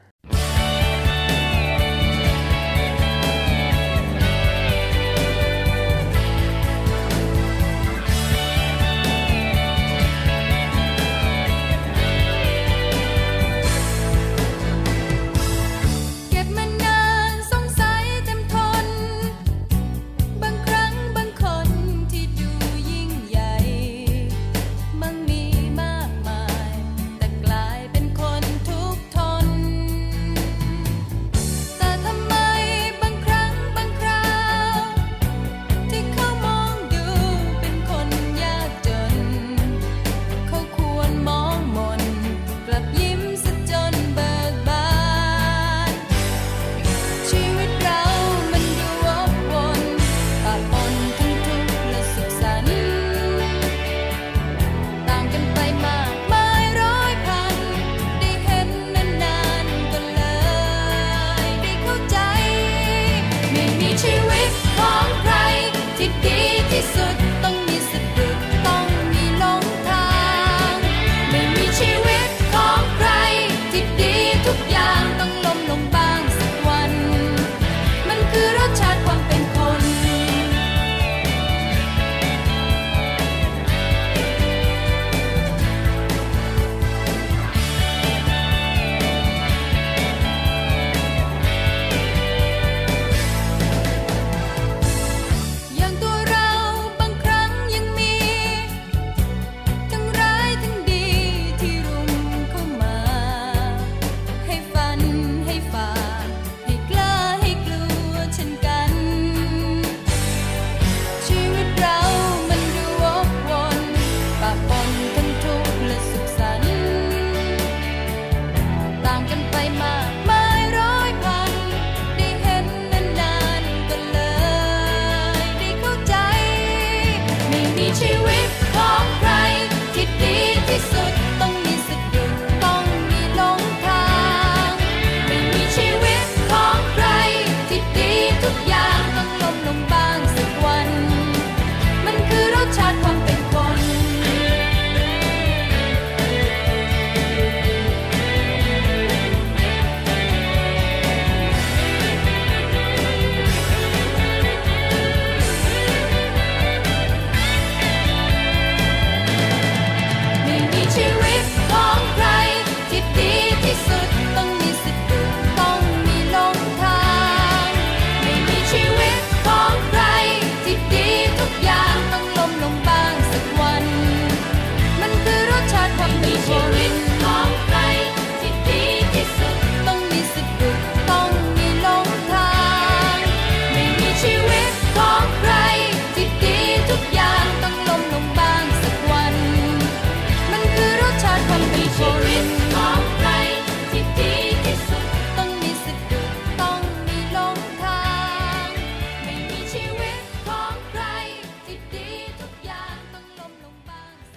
[119.12, 119.51] Duncan.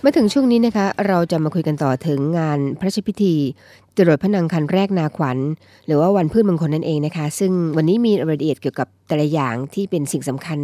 [0.07, 3.35] มาถึงช่วงนี้นะคะ เราจะมาคุยกันต่อถึงงานพระราชพิธี
[3.97, 5.37] จรดพระนางคันแรกนาขวัญ
[5.85, 10.59] หรือว่าวันพืชมงคลนั่นเองนะคะ ซึ่งวันนี้มีรายละเอียดเกี่ยวกับแต่ละอย่างที่เป็นสิ่งสำคัญ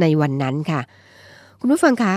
[0.00, 0.80] ในวันนั้นค่ะ
[1.60, 2.14] คุณผู้ฟังคะ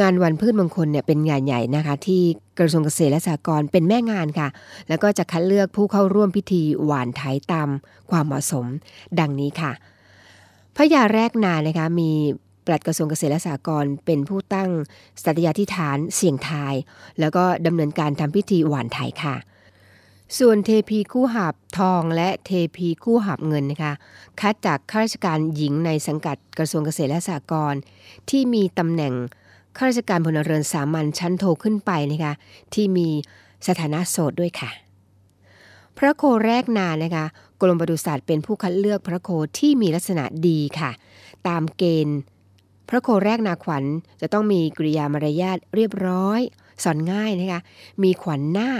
[0.00, 2.22] งานวันพืชมงคลเนี่ยเป็นงานใหญ่นะคะ ที่
[2.58, 4.48] กระทรวงเกษตรและสหกรณ์เป็นแม่งานค่ะ
[4.88, 7.22] แล้วก็จะคัดเลือกผู้เข้าร่วมพิธีหวานไถ
[7.52, 7.68] ตาม
[8.10, 8.66] ความเหมาะสม
[9.20, 9.72] ดังนี้ค่ะ
[10.76, 12.10] พระยาแรกนานะคะมี
[12.66, 14.70] ปลัดกระทรวงเกษตรและสหกรณ์เป็นผู้ตั้ง
[15.24, 16.74] สัตยาธิฐานเสี่ยงทาย
[17.20, 19.36] แล้วก็ดำเนินการทำพิธีหวานไถค่ะ
[20.38, 23.92] ส่วนเทพีคู่หับทองและเทพีคู่หับเงินนะคะ
[24.40, 27.80] คัดจากข้าราชการหญิงในสังกัดกระทรวงเกษตรและสหกรณ์
[28.30, 29.14] ที่มีตำแหน่ง
[29.76, 32.32] ข้าราชการพลเรือนสามัญชั้นโทขึ้นไปนะคะ
[32.74, 33.08] ที่มี
[33.66, 34.70] สถานะโสดด้วยค่ะ
[35.98, 37.24] พระโคแรกนานะคะ
[37.60, 40.90] กรมปศุสัตว์เป็นผู้คัดเลือกพระโคที่มีลักษณะดีค่ะ
[41.48, 42.18] ตามเกณฑ์
[42.94, 43.84] ระโคแรกนาขวัญ
[44.20, 46.40] จะต้องมีกริยามารยาทเรียบร้อย
[46.84, 47.60] สอนง่ายนะคะ
[48.02, 48.70] มีขวัญหน้า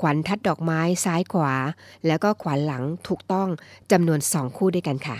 [0.00, 1.54] ขวัญทัดดอกไม้ซ้ายขวา
[2.06, 3.48] แล้วก็ขวัญหลังถูกต้อง
[3.92, 5.18] จำนวนสองคู่ด้วยกันค่ะ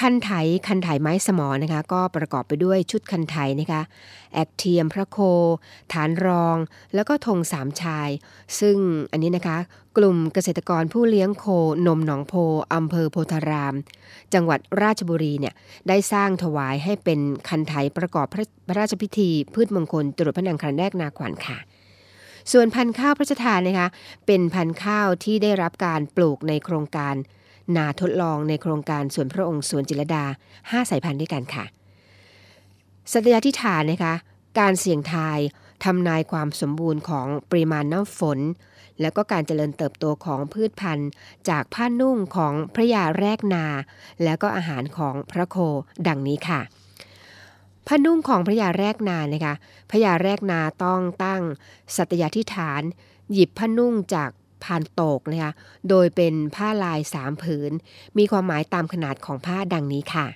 [0.00, 0.30] คันไถ
[0.66, 3.82] คันไถไม้สมอนะคะ ก็ประกอบไปด้วยชุดคันไถนะคะ
[4.32, 5.18] แอกเทียมพระโค
[5.92, 6.56] ฐานรอง
[6.94, 8.08] แล้วก็ธงสามชาย
[8.60, 8.76] ซึ่ง
[9.12, 9.58] อันนี้นะคะ
[9.96, 11.46] กลุ่มเกษตรกรผู้เลี้ยงโค
[11.86, 12.34] นมหนองโพ
[12.74, 13.74] อำเภอโพธาราม
[14.34, 15.54] จังหวัดราชบุรีเนี่ย
[15.88, 21.58] ได้สร้างถวายให้เป็นคันไถประกอบพระพระราชพิธี พืชมงคลตรวจพระนางคันแรกนาขวัญค่ะ
[22.52, 23.88] ส่วนพันธุ์ข้าวพระราชทานนะคะ
[24.26, 27.14] เป็นพันธุ์ข้าวที่ได้รับการปลูกในโครงการ
[27.76, 30.24] นาทดลองในโครงการสวนพระองค์สวนจิรดา
[30.56, 31.64] 5 สายพันธุ์ด้วยกันค่ะ
[33.12, 34.14] สัตยาธิฐานนะคะ
[34.58, 35.38] การเสี่ยงทาย
[35.84, 38.38] ทำนายความสมบูรณ์ของปริมาณน้ำฝน
[39.00, 41.10] แล้วก็การเจริญเติบโตของพืชพันธุ์
[41.48, 43.64] จากผ้านุ่งของพระยาแรกนา
[44.24, 45.56] แล้วก็อาหารของพระโค
[46.08, 46.60] ดังนี้ค่ะ
[47.86, 49.54] ผ้านุ่งของพระยาแรกนานะคะ
[49.90, 51.42] พระยาแรกนาต้องตั้ง
[51.96, 52.82] สัตยาธิฐาน
[53.32, 54.30] หยิบผ้านุ่งจาก
[54.64, 55.52] พานโตกนะคะ
[55.88, 57.72] โดยเป็นผ้าลายสามผืน
[58.18, 60.26] มีความหมายตามขนาดของผ้าดังนี้ค่ะ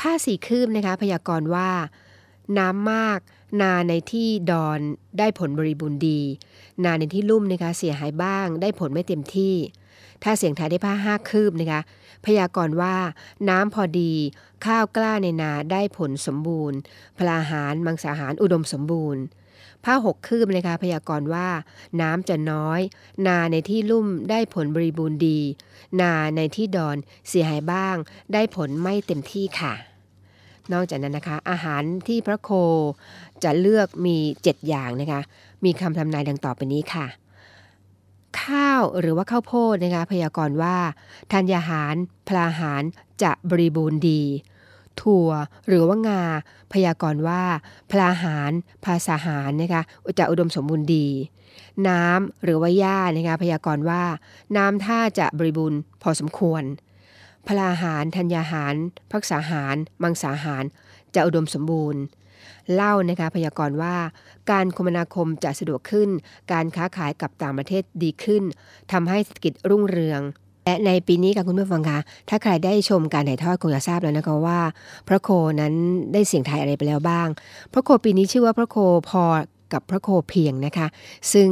[0.00, 1.70] ผ้าสีคืบนะคะพยากรณ์ว่า
[2.58, 3.18] น้ำมาก
[3.62, 4.80] นาในที่ดอน
[5.18, 6.20] ได้ผลบริบูรณ์ดี
[6.84, 9.54] นาในที่ลุ่มนะคะเสียหายบ้าง ได้ผลไม่เต็มที่
[10.22, 11.80] ถ้าเสียงทายได้ผ้าห้าคืบนะคะ
[12.26, 12.96] พยากรณ์ว่า
[13.48, 14.12] น้ำพอดี
[14.64, 16.78] ข้าวกล้าในนาได้ผลสมบูรณ์
[17.18, 19.22] พลาหารมังสาหารอุดมสมบูรณ์
[19.84, 21.48] ผ้าหกคืบนะคะพยากรณ์ว่า
[22.00, 22.80] น้ำจะน้อย
[23.26, 25.40] นาในที่ลุ่มได้ผลบริบูรณ์ดี
[26.00, 26.96] นาในที่ดอน
[27.28, 27.96] เสียหายบ้าง
[28.32, 29.74] ได้ผลไม่เต็มที่ค่ะ
[30.72, 32.50] นอกจากนั้นนะคะ อาหารที่พระโค
[33.44, 35.20] จะเลือกมี 7 อย่างนะคะ
[35.64, 37.06] มีคำทำนายดังต่อไปนี้ค่ะ
[38.42, 40.76] ข้าวหรือว่าข้าวโพดนะคะพยากรณ์ว่า
[41.32, 41.94] ธัญญาหาร
[42.28, 42.82] พลาหาร
[43.22, 44.22] จะบริบูรณ์ดี
[45.02, 45.30] ถั่ว
[45.68, 46.24] หรือว่างา
[46.72, 47.42] พยากรณ์ว่า
[47.90, 48.52] พลาหาร
[48.84, 49.82] ภาษาหารนะคะ
[50.18, 51.08] จะอุดมสมบูรณ์ดี
[51.88, 54.02] น้ำหรือว่าหญ้านะคะพยากรณ์ว่า
[54.56, 56.62] น้ำท่าจะบริบูรณ์พอสมควร
[57.48, 58.74] พลาหารธัญญาหาร
[59.12, 60.64] พักษาหาร มังสาหาร
[61.14, 62.02] จะอุดมสมบูรณ์
[62.74, 63.96] เล่านะคะพยากรณ์ว่า
[64.50, 66.08] การคมนาคมจะสะดวกขึ้น
[66.52, 68.44] การค้าขายกับต่างประเทศดีขึ้น
[68.92, 70.20] ทำให้เศรษฐกิจรุ่งเรือง
[70.68, 74.60] และในปีนี้ค่ะคุณผู้ฟังคะถ้าใครได้ชมการถ่ายทอดคงจะทราบแล้วนะคะว่า
[75.08, 75.28] พระโค
[75.60, 75.74] นั้น
[76.12, 77.28] ได้เสียงไทยอะไรไปแล้วบ้าง
[77.72, 78.76] พระโคปีนี้ชื่อว่าพระโค
[79.10, 79.24] พอ
[79.72, 80.86] กับพระโคเพียงนะคะ
[81.32, 81.50] ซึ่ง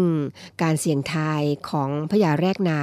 [0.62, 2.78] การเสี่ยงทายของพระยาแรกนา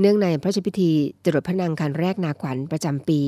[0.00, 0.90] เนื่องในพระราชพิธี
[1.24, 3.20] จรดพระนางคันแรกนาขวัญประจำปี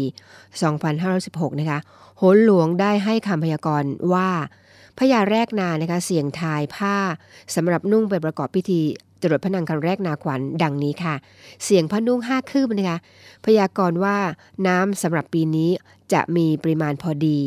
[0.76, 1.78] 2516 นะคะ
[2.18, 4.28] โหนหลวงได้ให้คำพยากรณ์ว่า
[4.98, 6.96] พระยาแรกนานะคะเสียงทายผ้า
[7.54, 8.80] สำหรับนุ่งไปประกอบพิธี
[9.22, 11.14] จรดพระนางคันแรกนาขวัญดังนี้ค่ะ
[11.64, 12.98] เสียงพระนุ่งห้าคืบนะคะ
[13.44, 14.16] พยากรณ์ว่า
[14.66, 15.70] น้ำสำหรับปีนี้
[16.12, 17.38] จะมีปริมาณพอดี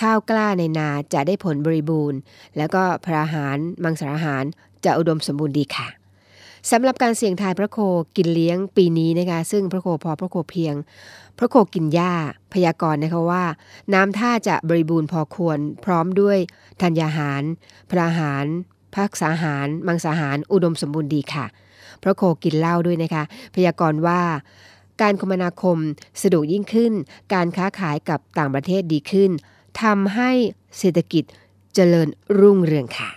[0.00, 2.18] ข้าวกล้าในนาจะได้ผลบริบูรณ์
[2.56, 4.44] แล้วก็พระอาหารมังสาราหาร
[4.84, 6.03] จะอุดมสมบูรณ์ดีค่ะ
[6.70, 7.78] สำหรับการเสี่ยงทายพระโค
[8.16, 10.74] กินเลี้ยงปีนี้นะคะซึ่งพระโคพอพระโคเพียง
[11.38, 12.12] พระโคกินหญ้า
[12.52, 13.44] พยากรณ์นะคะว่า
[13.94, 16.38] น้ำท่าจะบริบูรณ์พอควร พร้อมด้วย
[16.82, 17.42] ธัญญาหาร
[17.90, 18.46] พระหาร
[18.94, 21.46] พักษาหาร มังสาหาร อุดมสมบูรณ์ดีค่ะ
[22.02, 23.24] พระโคกินเหล้าด้วยนะคะ
[23.54, 24.20] พยากรณ์ว่า
[25.00, 25.78] การคมนาคม
[26.22, 26.92] สะดวกยิ่งขึ้น
[27.32, 29.30] การค้าขายกับต่างประเทศดีขึ้น
[29.82, 30.30] ทำให้
[30.78, 31.24] เศรษฐกิจ
[31.74, 33.10] เจริญรุ่งเรืองค่ะ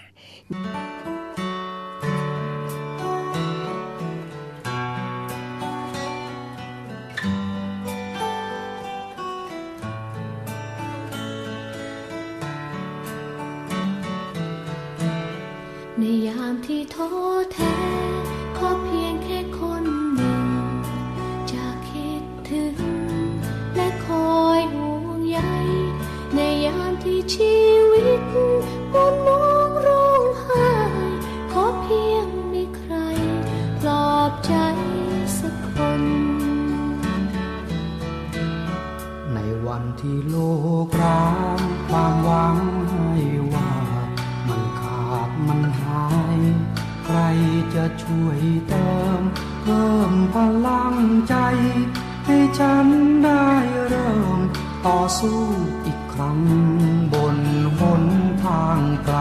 [16.02, 17.10] ในยามที่ท้อ
[17.54, 17.76] แท้
[18.58, 20.46] ขอเพียงแค่คนหนึ่ง
[21.52, 22.78] จะคิดถึง
[23.76, 25.40] และคอยห่วงใย
[26.36, 27.56] ในยามที่ชี
[27.92, 28.22] วิต
[29.12, 30.70] นมองร้องไห้
[31.52, 32.94] ขอเพียงมีใคร
[33.80, 34.54] ปลอบใจ
[35.40, 35.70] สักค
[36.02, 36.04] น
[39.34, 40.36] ในวันที่โล
[40.86, 41.26] กร้า
[41.58, 42.58] งความหวัง
[47.76, 48.90] จะช่วยเติ
[49.20, 49.22] ม
[49.64, 50.36] เพิ่มพ
[50.68, 50.96] ลัง
[51.28, 51.36] ใจ
[52.26, 52.88] ให้ฉัน
[53.24, 53.48] ได้
[53.88, 54.40] เริ่ม
[54.86, 55.42] ต่อสู้
[55.86, 56.40] อีกครั้ง
[57.14, 57.38] บน
[57.80, 58.04] หน
[58.44, 59.18] ทางไกล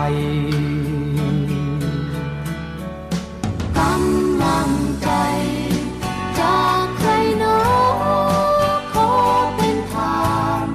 [3.78, 4.70] กำลัง
[5.02, 5.10] ใจ
[6.40, 7.60] จากใครหนอ
[8.92, 9.10] ขอ
[9.56, 10.26] เป็นทา
[10.64, 10.66] น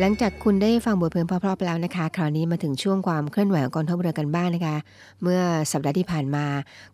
[0.00, 4.76] หลังจากคุณได้ฟังบทเพลงเพราะๆไปแล้วนะคะ คราวนี้มาถึงช่วงความเคลื่อนไหวของกองทัพเรือกันบ้างนะคะ
[5.22, 5.40] เมื่อ
[5.72, 6.46] สัปดาห์ที่ผ่านมา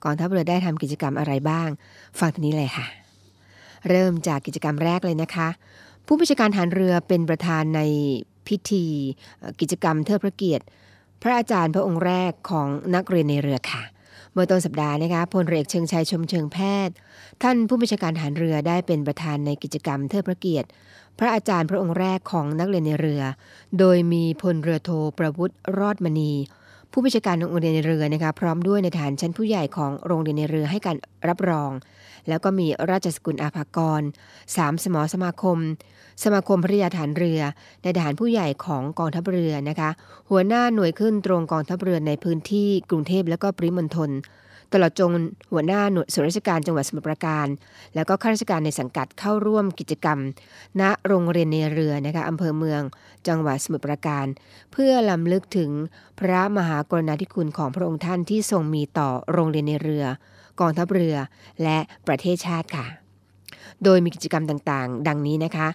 [0.05, 1.69] กองทัพเรือได้ทำกิจกรรมอะไรบ้าง
[2.19, 2.87] ฟังทีนี้เลยค่ะ
[3.89, 5.49] เริ่มจากกิจกรรมแรกเลยนะคะ
[6.07, 7.81] ผู้บัญชาการฐานเรือเป็นประธานใน
[8.49, 8.85] พิธี
[9.61, 10.65] กิจกรรมเทิดพระเกียรติ
[11.23, 13.83] พระอาจารย์พระองค์แรกของนักเรียนในเรือค่ะ
[14.33, 16.95] เมื่อต้นสัปดาห์นะคะพลเรือเอกเชิงชัยชมเชิงแพทย์
[17.43, 20.69] ท่านผู้บัญชาการฐานเรือได้เป็นประธานในกิจกรรมเทิดพระเกียรติ
[21.19, 23.23] พระอาจารย์พระองค์แรกของนักเรียนในเรือ
[23.79, 26.33] โดยมีพลเรือโทประวุฒิรอดมณี
[26.93, 30.97] ผู้บัญชาการโรงเรียนในเรือนะคะพร้อมด้วยในฐานชั้นผู้ใหญ่ของโรงเรียนในเรือให้การ
[31.29, 31.71] รับรอง
[32.29, 34.03] แล้วก็มีราชสกุลอาภากร
[34.57, 35.59] สามสมอสมาคม
[36.25, 37.41] สมาคมภริยาฐานเรือ
[37.83, 39.91] ในฐานผู้ใหญ่ของกองทัพเรือนะคะ
[40.31, 44.11] หัวหน้าหน่วยขึ้นตรงกองทัพเรือในพื้นที่กรุงเทพและก็ปริมณฑล
[44.73, 45.13] ตลอดจน
[45.53, 47.47] หัวหน้าหน่วยส่วนราชการจังหวัดสมุทรปราการ
[47.95, 50.19] แล้วก็ข้าราชการในสังกัดเข้าร่วมกิจกรรม
[50.81, 52.83] ณโรงเรียนในเรือนะคะอำเภอเมือง
[53.29, 54.27] จังหวัดสมุทรปราการ
[54.73, 55.71] เพื่อลำลึกถึง
[56.19, 60.05] พระมหากรุณาธิคุณของพระองค์ท่านที่ทรงมีต่อโรงเรียนในเรือ
[60.61, 61.17] กองทัพเรือ
[61.63, 62.87] และประเทศชาติค่ะ
[63.85, 65.69] โดยมีกิจกรรมต่างๆ ดังนี้นะคะ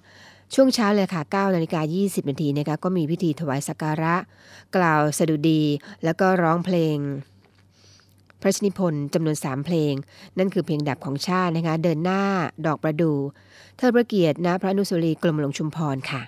[0.53, 4.15] ช่วงเช้าเลยค่ะ9นาฬิกา20นาทีนะคะก็มีพิธีถวายสักการะ
[4.75, 5.61] กล่าวสดุดี
[6.03, 6.97] แล้วก็ร้องเพลง
[8.41, 9.93] พระชนิพนธ์จำนวน 3 เพลง
[10.37, 12.23] นั่นคือเพลงดับของชาตินะคะ เดินหน้า
[12.65, 13.13] ดอกประดู
[13.77, 16.21] เทิดพระเกียรติณพระนุสรีกรมหลวงชุมพรค่ะ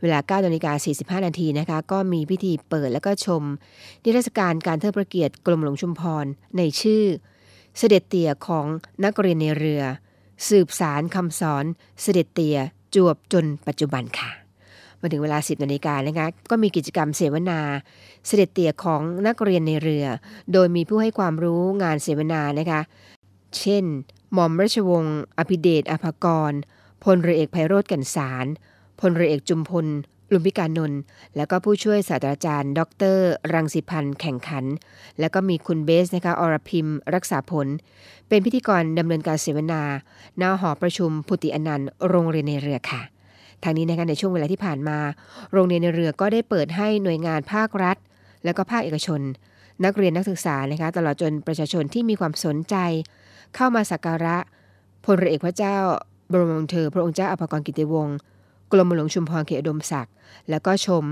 [0.00, 3.42] เวลา9นาฬิกา45 นาทีนะคะ ก็มีพิธีเปิดแล้วก็ชม
[4.04, 7.04] นิทรรศการการเทิดพระเกียรติกรมหลวงชุมพร ในชื่อ
[7.78, 8.66] เสด็จเตี่ยของ
[9.04, 9.82] นักเรียนในเรือ
[10.48, 11.64] สืบสารคำสอน
[12.02, 12.58] เสด็จเตี่ย
[12.94, 14.30] จวบจนปัจจุบันค่ะ
[15.00, 17.60] มาถึงเวลา 10นาฬิกานะคะก็มีกิจกรรมเสวนา
[18.26, 20.06] เสด็จเตี่ยของนักเรียนในเรือ
[20.52, 22.80] โดยมีผู้ให้ความรู้งานเสวนานะคะ
[23.58, 23.84] เช่น
[24.32, 26.52] หม่อมราชวงศ์อภิเดชอภกร
[27.04, 28.46] พลเรือเอกไพโรธกันสาร
[29.00, 29.86] พลเรือเอกจุมพล
[30.32, 31.00] ลุมพิการนนท์
[31.36, 32.80] แล้วก็ผู้ช่วยศาสตราจารย์ ด
[33.14, 33.16] ร
[33.52, 34.64] รังสิพันธ์แข่งขัน
[35.20, 37.66] แล้วก็มีคุณเบสนะคะอรพิมรักษาผล
[38.28, 39.82] เป็นพิธีกรดำเนินการเสวนา
[40.40, 43.02] ณหอประชุมพุติอนันต์โรงเรียนในเรือค่ะ
[43.64, 44.98] ทางนี้นะคะในช่วงเวลาที่ผ่านมา
[45.52, 47.96] โรงเรียนในเรือก็ได้เปิดให้หน่วยงานภาครัฐ
[48.44, 49.20] และก็ภาคเอกชน
[49.84, 52.76] นักเรียนนักศึกษานะคะตลอดจนประชาชนที่มีความสนใจ
[53.54, 54.36] เข้ามาสักการะ
[55.04, 55.76] พลเรือเอกพระเจ้า
[56.32, 58.16] บรมวงศ์เธอ พระองค์เจ้าอภากรกิติวงศ์
[58.72, 60.14] กรมหลวงชุมพรเขตอุดมศักดิ์
[60.50, 61.04] แล้วก็ชม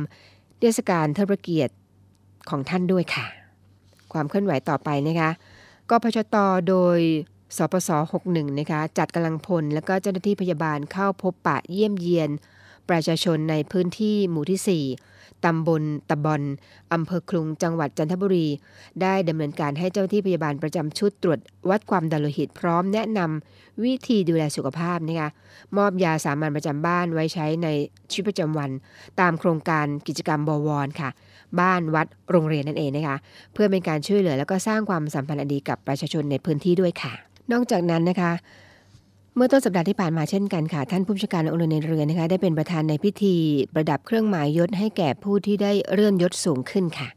[0.59, 1.74] เทศกาลเทิดพระเกียรติ
[2.51, 3.26] ของท่านด้วยค่ะ
[4.12, 5.30] ความเคลื่อนไหวต่อไปนะคะ
[5.90, 6.36] กพชต
[6.68, 6.99] โดย
[7.57, 7.90] สปส
[8.24, 12.30] 61นะคะจัดกำลังพลและก็เจ้าหน้าที่พยาบาลเข้าพบปะเยี่ยมเยียน
[12.88, 16.42] ประชาชนในพื้นที่หมู่ที่ 4 ตำบลตะบอน
[16.92, 18.46] อำเภอคลุงจังหวัดจันทบุรี
[19.03, 21.40] ได้ดำเนินการให้เจ้าหน้าที่พยาบาลประจำชุดตรวจ
[21.70, 25.30] วัดความดันโลหิตพร้อมแนะนำวิธีดูแลสุขภาพนะคะ
[25.76, 27.68] มอบยาสามัญประจำบ้านไว้ใช้ใน
[28.11, 28.70] ชีวิตประจำวัน
[29.20, 31.11] ตามโครงการกิจกรรมบวรค่ะ
[31.61, 33.16] บ้านวัดโรงเรียนนั่นเองนะคะ
[33.53, 38.32] เพื่อเป็นการช่วยเหลือแล้วก็สร้างความสัมพันธ์อันดีกับประชาชนในพื้นที่ด้วยค่ะ นอกจากนั้นนะคะ
[39.36, 43.34] เมื่อต้นสัปดาห์ที่ผ่านมาเช่นกันค่ะ ท่านผู้บัญชาการองค์ในเรือนะคะ ได้เป็นประธานในพิธี
[43.74, 47.09] ประดับเครื่องหมายยศให้แก่ผู้ที่ได้เลื่อนยศสูงขึ้นค่ะ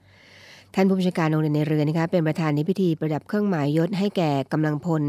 [0.75, 5.03] ท่านผู้บัญชาการองค์ในเรือนะคะเป็นประธานในพิธีประดับเครื่องหมายยศให้แก่กำลังพล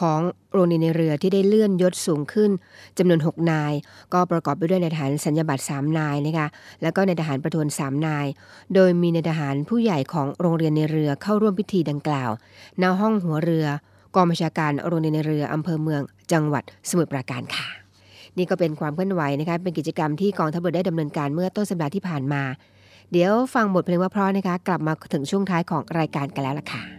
[0.00, 0.20] ของ
[0.52, 2.50] โรงเรียนในเรือที่ได้เลื่อนยศสูงขึ้น
[2.98, 3.72] จำนวน 6 นาย
[4.12, 6.46] ก็ประกอบไปด้วยในทหารสัญญาบัตร3นายนะคะ
[6.82, 8.26] แล้วก็ในทหารประทวน3นาย
[8.74, 12.30] โดยมีในทหารผู้ใหญ่ของโรงเรียนในเรือเข้าร่วมพิธีดังกล่าว
[12.82, 13.66] ณห้องหัวเรือ
[14.14, 16.02] กองบัญชาการโรงเรียนในเรืออำเภอเมือง
[16.32, 17.66] จังหวัดสมุทรปราการค่ะ
[18.36, 22.42] นี่ก็เป็นความเคลื่อนไหวนะคะเป็นกิจกรรมที่กองทัพเรือได้ดำเนินการเมื่อต้นสัปดาห์ที่ผ่านมา
[23.12, 26.97] เดี๋ยวฟังบทเพลงว่าเพราะนะคะ กลับมาถึงช่วงท้ายของรายการกันแล้วล่ะค่ะ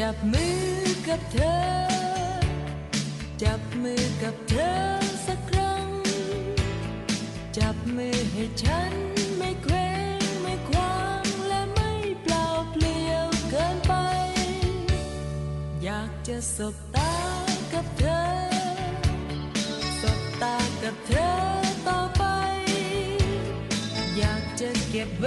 [0.00, 0.60] จับมือ
[1.08, 1.58] กับเธอ
[3.42, 4.74] จับมือกับเธอ
[5.26, 5.88] สักครั้ง
[7.58, 8.92] จับมือให้ฉัน
[9.38, 9.88] ไม่เคว้
[10.18, 11.92] งไม่คว้างและไม่
[12.22, 13.94] เปล่าเปลี่ยวเกินไป
[15.84, 17.14] อยากจะสบตา
[17.72, 18.26] กับเธอ
[20.00, 21.32] สบตากับเธอ
[21.88, 22.24] ต่อไป
[24.16, 25.24] อยากจะเก็บแ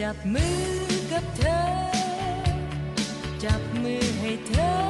[0.00, 0.60] จับมือ
[1.12, 1.60] กับเธอ
[3.44, 4.89] จับมือให้เธอ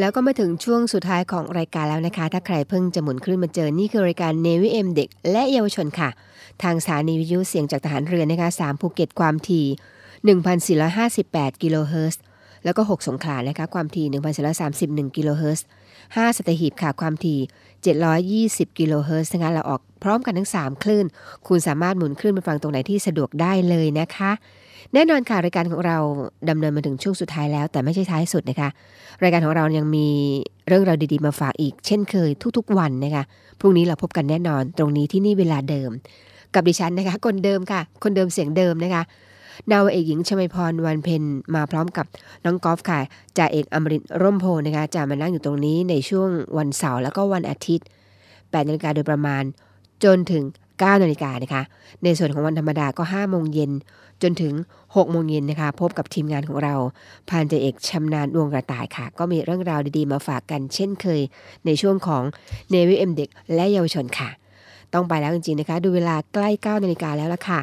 [0.00, 6.10] แล้วก็มาถึงช่วงสุดท้ายของรายการแล้วนะคะ ถ้าใครเพิ่งจะหมุนคลื่นมาเจอ นี่คือรายการ Navy AM เด็ก และเยาวชนค่ะ
[6.62, 9.66] ทางสถานีวิทยุเสียงจากทหารเรือนะคะ3ภูเก็ตความถี่
[10.84, 12.20] 1,458 กิโลเฮิรตซ์
[12.64, 14.06] แล้วก็ 6 สงขลานะคะ ความถี่
[14.66, 15.66] 1,431 กิโลเฮิรตซ์
[15.98, 17.38] 5 สัตหีบค่ะ ความถี่
[18.68, 21.06] 720 กิโลเฮิรตซ์นะคะ เราออกพร้อมกันทั้ง 3 คลื่น
[21.48, 24.30] คุณสามารถหมุนคลื่นไปฟังตรงไหนที่สะดวกได้เลยนะคะ
[24.94, 25.96] แน่นอนค่ะ รายการของเรา
[26.50, 28.68] ดำเนินมาถึงช่วงสุดท้ายแล้ว แต่ไม่ใช่ท้ายสุดนะคะ
[29.22, 30.08] รายการของเรายังมี
[30.68, 33.24] เรื่องราวดีๆมาฝากอีก เช่นเคยทุกๆวันนะคะ
[33.60, 35.90] พรุ่งนี้เราพบกันแน่นอน ตรงนี้ที่นี่เวลาเดิม
[36.54, 39.02] กับดิฉันนะคะ คนเดิมค่ะ คนเดิมเสียงเดิมนะคะ
[39.70, 41.22] นาวเอกหญิงชมพรวันเพ็ญ
[41.54, 42.06] มาพร้อมกับ
[42.44, 43.00] น้องกอล์ฟค่ะ
[43.38, 46.28] จ่าเอกอมรินร่มโพนะคะจะมานั่งอยู่ตรงนี้ในช่วง
[46.58, 47.86] วันเสาร์แล้วก็วันอาทิตย์
[48.28, 49.42] 8นาฬิกาโดยประมาณ
[50.04, 50.44] จนถึง
[50.82, 51.62] 9นาฬิกานะคะ
[52.04, 53.72] ในส่วนของวันธรรมดาก็5โมงเย็น
[54.22, 54.54] จนถึง
[54.84, 56.74] 6โมงเย็นนะคะ พบกับทีมงานของเรา
[57.28, 61.20] พันจเอกชำนาญดวงกระต่ายค่ะ ก็มีเรื่องราวดีๆมาฝากกันเช่นเคย
[61.66, 62.22] ในช่วงของ
[62.70, 64.30] เนวิเอ็มเด็กและเยาวชนค่ะ
[64.94, 67.60] ต้องไปแล้วจริงๆนะคะ ดูเวลาใกล้9นาฬิกาแล้วละค่ะ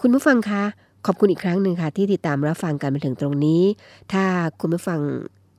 [0.00, 0.62] คุณผู้ฟังคะ
[1.06, 3.62] ขอบคุณอีกครั้งหนึ่งค่ะ ที่ติดตามรับฟังกันมาถึงตรงนี้
[4.12, 4.24] ถ้า
[4.60, 5.00] คุณผู้ฟัง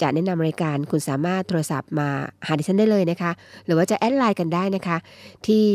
[0.01, 2.09] จะแนะนำรายการคุณสามารถโทรศัพท์มา
[2.47, 3.31] หาดิฉันได้เลยนะคะ
[3.65, 4.97] หรือว่าจะแอดไลน์กันได้นะคะ
[5.47, 5.65] ที่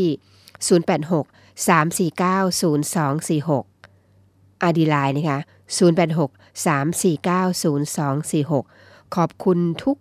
[0.68, 5.40] 086 3490246ไอดีไลน์นะคะ
[5.78, 9.96] 086 3490246 ขอบคุณทุก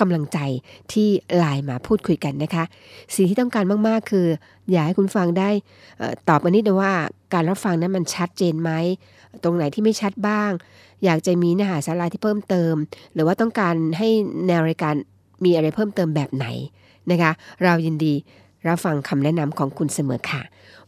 [0.00, 0.38] กำลังใจ
[0.92, 2.64] ที่ไลน์มาพูดคุยกันนะคะ
[3.14, 4.26] สิ่งที่ต้องการมาก ๆ คือ
[4.70, 5.50] อยากให้คุณฟังได้
[6.00, 6.92] ออตอบมานิดนึงว่า
[7.34, 8.70] การรับฟังนั้นมันชัดเจนไหม
[9.42, 10.50] ตรงไหนที่ไม่ชัดบ้าง
[11.04, 12.74] อยากจะมีเนื้อหาสาระที่เพิ่มเติม
[13.14, 14.08] หรือว่าต้องการให้
[14.46, 14.94] แนวรายการ
[15.44, 16.46] มีอะไรเพิ่มเติมแบบไหน
[17.10, 17.32] นะคะ
[17.64, 18.14] เรายินดี
[18.68, 20.42] รับฟังคำแนะนำของคุณเสมอค่ะ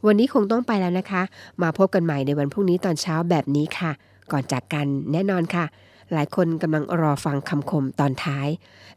[0.07, 1.23] วันนี้คงต้องไปแล้วนะคะ
[1.63, 3.91] มาพบกันใหม่ในวันพรุ่งนี้ตอนเช้าแบบนี้ค่ะ
[4.33, 5.65] ก่อนจากกันแน่นอนค่ะ
[6.13, 8.49] หลายคนกำลังรอฟังคำคมตอนท้าย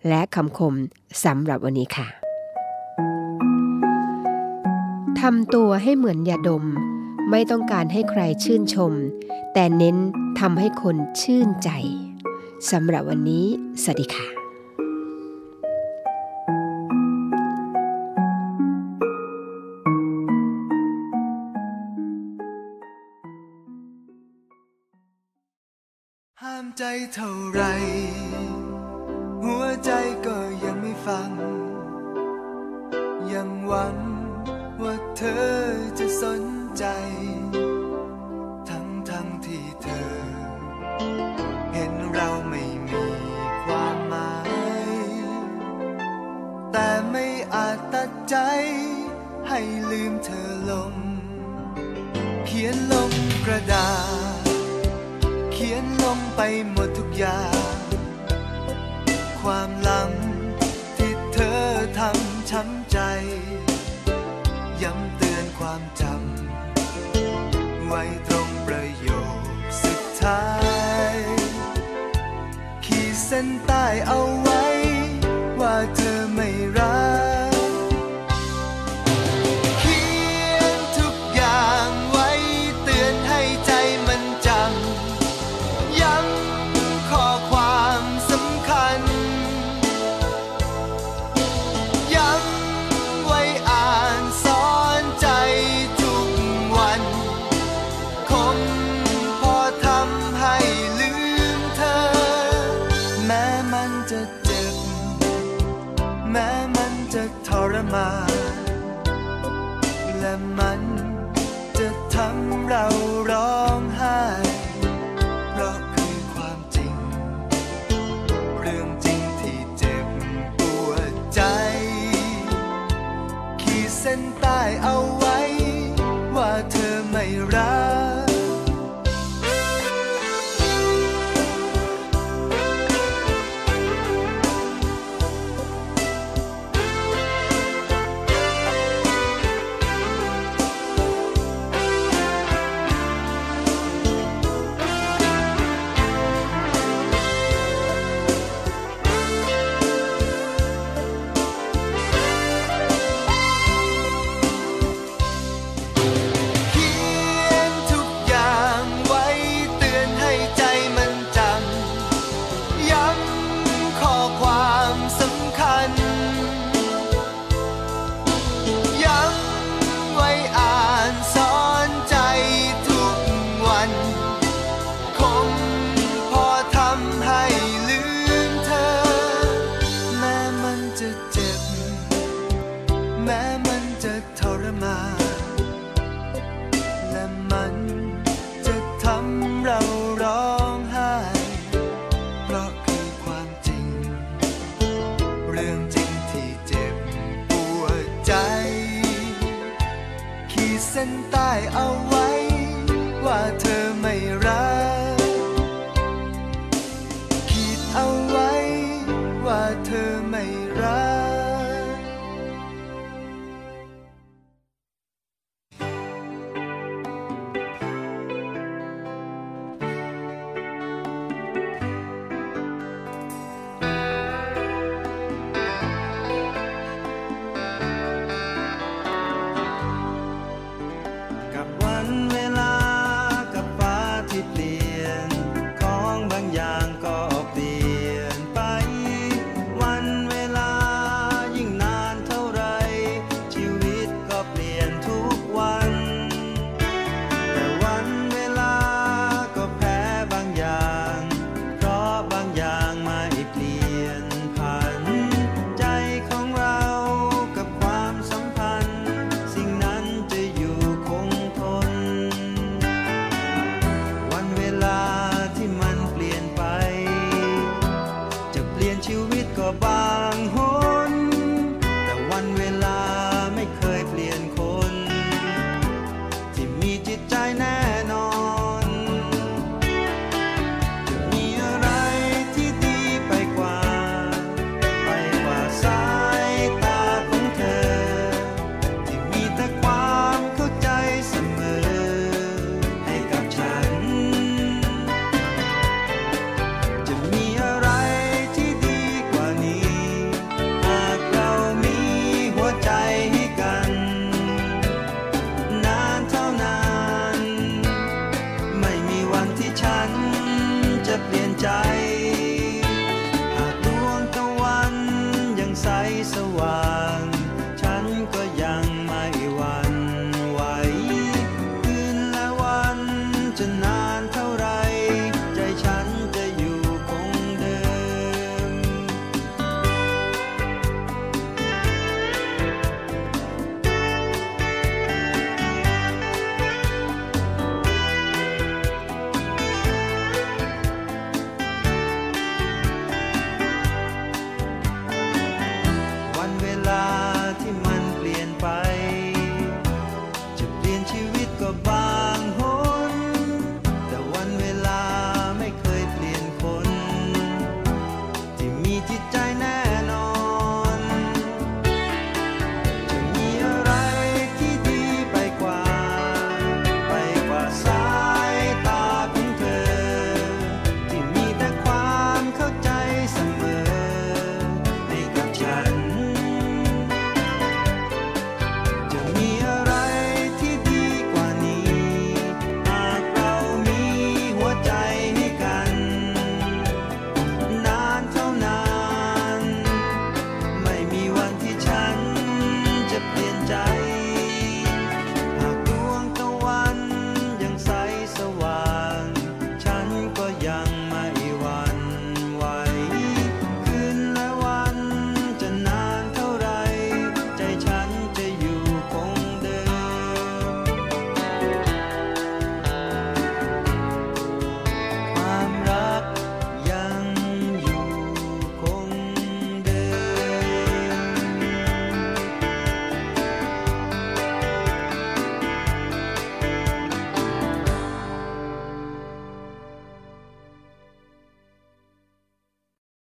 [0.07, 0.73] และคำคม
[1.25, 2.07] สำหรับวันนี้ค่ะ
[5.19, 6.65] ทำตัวให้เหมือนยาดม
[7.31, 8.93] ไม่ต้องการให้ใครชื่นชม
[9.53, 9.97] แต่เน้น
[10.39, 11.69] ทำให้คนชื่นใจ
[12.71, 13.45] สำหรับวันนี้
[13.81, 14.40] สวัสดีค่ะ
[26.83, 27.61] ใจเท่าไร
[29.43, 29.91] หัวใจ
[30.25, 31.50] ก็ยังไม่ฟัง